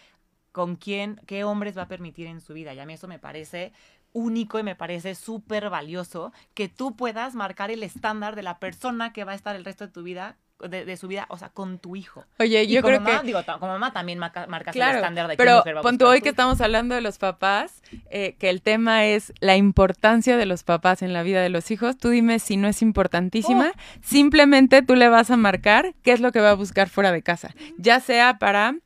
[0.56, 2.72] con quién, qué hombres va a permitir en su vida.
[2.72, 3.74] Y a mí eso me parece
[4.16, 9.12] único y me parece súper valioso que tú puedas marcar el estándar de la persona
[9.12, 11.78] que va a estar el resto de tu vida de, su vida, o sea, con
[11.78, 12.24] tu hijo.
[12.38, 13.20] Oye, yo creo que...
[13.24, 16.94] Digo, como mamá también marcas el estándar de pero mujer va hoy que estamos hablando
[16.94, 21.22] de los papás, eh, que el tema es la importancia de los papás en la
[21.22, 24.00] vida de los hijos, tú dime si no es importantísima, oh.
[24.02, 27.22] simplemente tú le vas a marcar qué es lo que va a buscar fuera de
[27.22, 28.76] casa, ya sea para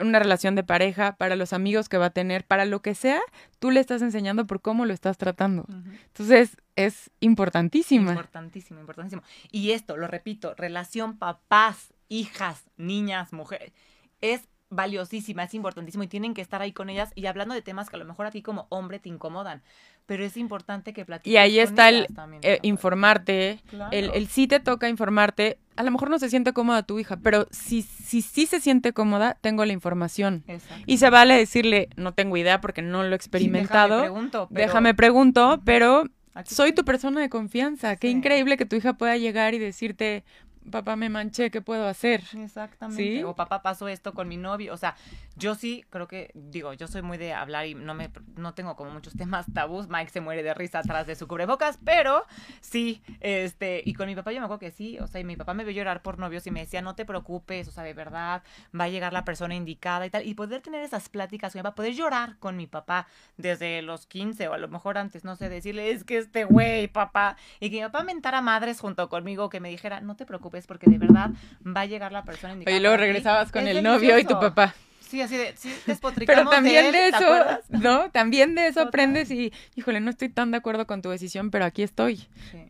[0.00, 3.20] una relación de pareja, para los amigos que va a tener, para lo que sea,
[3.58, 5.66] tú le estás enseñando por cómo lo estás tratando.
[6.06, 8.12] Entonces, es importantísima.
[8.12, 9.22] Importantísimo, importantísimo.
[9.50, 13.72] Y esto, lo repito, relación papás, hijas, niñas, mujeres,
[14.20, 17.88] es valiosísima, es importantísimo y tienen que estar ahí con ellas y hablando de temas
[17.88, 19.62] que a lo mejor a ti como hombre te incomodan,
[20.06, 21.32] pero es importante que platiques.
[21.32, 22.06] Y ahí está el
[22.42, 25.58] eh, informarte, el, el sí te toca informarte.
[25.78, 28.92] A lo mejor no se siente cómoda tu hija, pero si sí si, se siente
[28.92, 30.44] cómoda, tengo la información.
[30.86, 33.98] Y se vale decirle, no tengo idea porque no lo he experimentado.
[33.98, 36.04] déjame pregunto, pero, déjame pregunto, pero
[36.44, 37.96] soy tu persona de confianza.
[37.96, 40.24] Qué increíble que tu hija pueda llegar y decirte,
[40.68, 42.22] papá, me manché, ¿qué puedo hacer?
[42.36, 43.02] Exactamente.
[43.02, 43.22] ¿Sí?
[43.22, 44.72] O papá pasó esto con mi novio.
[44.72, 44.96] O sea,
[45.36, 48.76] yo sí creo que, digo, yo soy muy de hablar y no me no tengo
[48.76, 49.88] como muchos temas tabús.
[49.88, 52.24] Mike se muere de risa atrás de su cubrebocas, pero
[52.60, 55.36] sí, este, y con mi papá yo me acuerdo que sí, o sea, y mi
[55.36, 57.94] papá me vio llorar por novios y me decía, no te preocupes, o sea, de
[57.94, 58.42] verdad,
[58.78, 60.26] va a llegar la persona indicada y tal.
[60.26, 63.06] Y poder tener esas pláticas con mi papá, poder llorar con mi papá
[63.36, 66.88] desde los 15 o a lo mejor antes, no sé, decirle, es que este güey,
[66.88, 70.57] papá, y que mi papá mentara madres junto conmigo, que me dijera, no te preocupes
[70.66, 71.30] porque de verdad
[71.64, 72.74] va a llegar la persona indicada.
[72.74, 73.12] Oye, luego para ti".
[73.12, 74.74] regresabas con el novio y tu papá.
[75.00, 77.58] Sí, así de, sí, despotricamos Pero también él, de ¿te eso?
[77.70, 78.10] ¿no?
[78.10, 78.88] También de eso Total.
[78.88, 82.16] aprendes y, híjole, no estoy tan de acuerdo con tu decisión, pero aquí estoy.
[82.50, 82.66] Sí.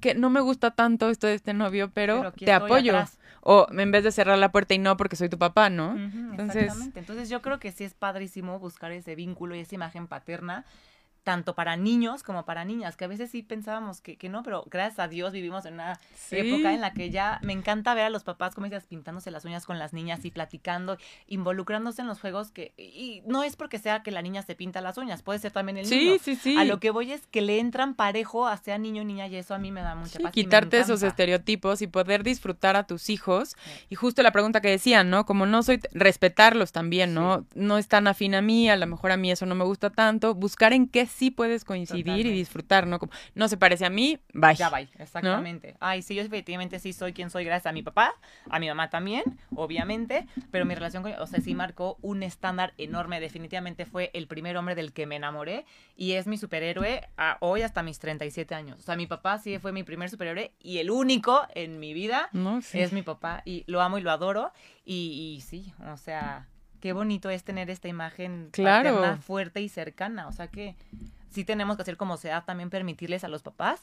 [0.00, 2.92] Que no me gusta tanto esto de este novio, pero, te apoyo.
[2.92, 3.18] atrás.
[3.42, 5.96] O en vez de cerrar la puerta y no porque soy tu papá, ¿no?
[5.96, 7.00] Entonces, exactamente.
[7.00, 10.64] Entonces yo creo que sí es padrísimo buscar ese vínculo y esa imagen paterna,
[11.30, 14.64] tanto para niños como para niñas, que a veces sí pensábamos que, que no, pero
[14.68, 16.36] gracias a Dios vivimos en una Sí.
[16.38, 19.44] época en la que ya me encanta ver a los papás, como dices, pintándose las
[19.44, 20.96] uñas con las niñas y platicando,
[21.28, 24.80] involucrándose en los juegos que, y no es porque sea que la niña se pinta
[24.80, 26.16] las uñas, puede ser también el sí, niño.
[26.20, 26.56] sí, sí.
[26.56, 29.36] A lo que voy es que le entran parejo a sea niño o niña y
[29.36, 30.32] eso a mí me da mucha Sí, paz.
[30.32, 33.50] quitarte esos estereotipos y poder disfrutar a tus hijos.
[33.64, 33.70] Sí.
[33.90, 35.24] Y justo la pregunta que decían, ¿no?
[35.26, 37.46] Como no soy, respetarlos también, ¿no?
[37.54, 39.90] No es tan afín a mí, a lo mejor a mí eso no me gusta
[39.90, 40.34] tanto.
[40.34, 42.28] Buscar en qué sí puedes coincidir Totalmente.
[42.30, 42.98] y disfrutar, ¿no?
[42.98, 44.54] Como, no se parece a mí, bye.
[44.54, 45.76] Ya va, exactamente.
[45.78, 48.14] Ay, sí, yo efectivamente sí soy quien soy gracias a mi papá,
[48.48, 49.22] a mi mamá también,
[49.54, 54.28] obviamente, pero mi relación con, o sea, sí marcó un estándar enorme, definitivamente fue el
[54.28, 58.54] primer hombre del que me enamoré y es mi superhéroe a hoy hasta mis 37
[58.54, 58.78] años.
[58.78, 62.30] O sea, mi papá sí fue mi primer superhéroe y el único en mi vida
[62.32, 62.62] ¿No?
[62.62, 62.80] Sí.
[62.80, 64.52] es mi papá y lo amo y lo adoro
[64.86, 66.46] y, y sí, o sea,
[66.80, 68.94] qué bonito es tener esta imagen Claro.
[68.96, 70.74] paterna fuerte y cercana, o sea que
[71.30, 73.82] sí tenemos que hacer como sea, también permitirles a los papás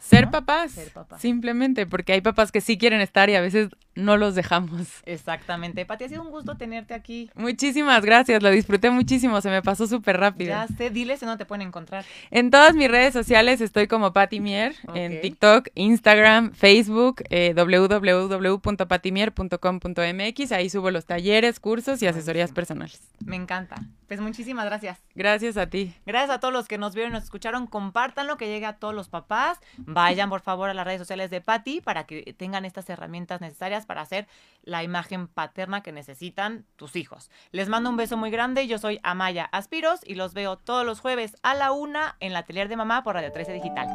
[0.00, 0.30] Ser ¿no?
[0.32, 1.20] papás, Ser papás.
[1.20, 4.88] simplemente, porque hay papás que sí quieren estar y a veces no los dejamos.
[5.06, 5.84] Exactamente.
[5.86, 7.30] Pati, ha sido un gusto tenerte aquí.
[7.34, 10.50] Muchísimas gracias, lo disfruté muchísimo, se me pasó súper rápido.
[10.50, 12.04] Ya sé, diles en dónde te pueden encontrar.
[12.30, 15.20] En todas mis redes sociales estoy como Pati Mier, en Ok.
[15.22, 20.52] TikTok, Instagram, Facebook, eh, www.patimier.com.mx.
[20.52, 23.00] Ahí subo los talleres, cursos y asesorías personales.
[23.24, 23.76] Me encanta.
[24.06, 24.98] Pues muchísimas gracias.
[25.14, 25.94] Gracias a ti.
[26.06, 27.66] Gracias a todos los que nos vieron y nos escucharon.
[27.66, 29.57] Compártanlo, que llegue a todos los papás.
[29.78, 33.86] Vayan, por favor, a las redes sociales de Patti para que tengan estas herramientas necesarias
[33.86, 34.26] para hacer
[34.62, 37.30] la imagen paterna que necesitan tus hijos.
[37.52, 38.66] Les mando un beso muy grande.
[38.66, 42.40] Yo soy Amaya Aspiros y los veo todos los jueves a la una en la
[42.40, 43.88] Atelier de Mamá por Radio 13 Digital.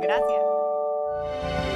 [0.00, 1.75] Gracias.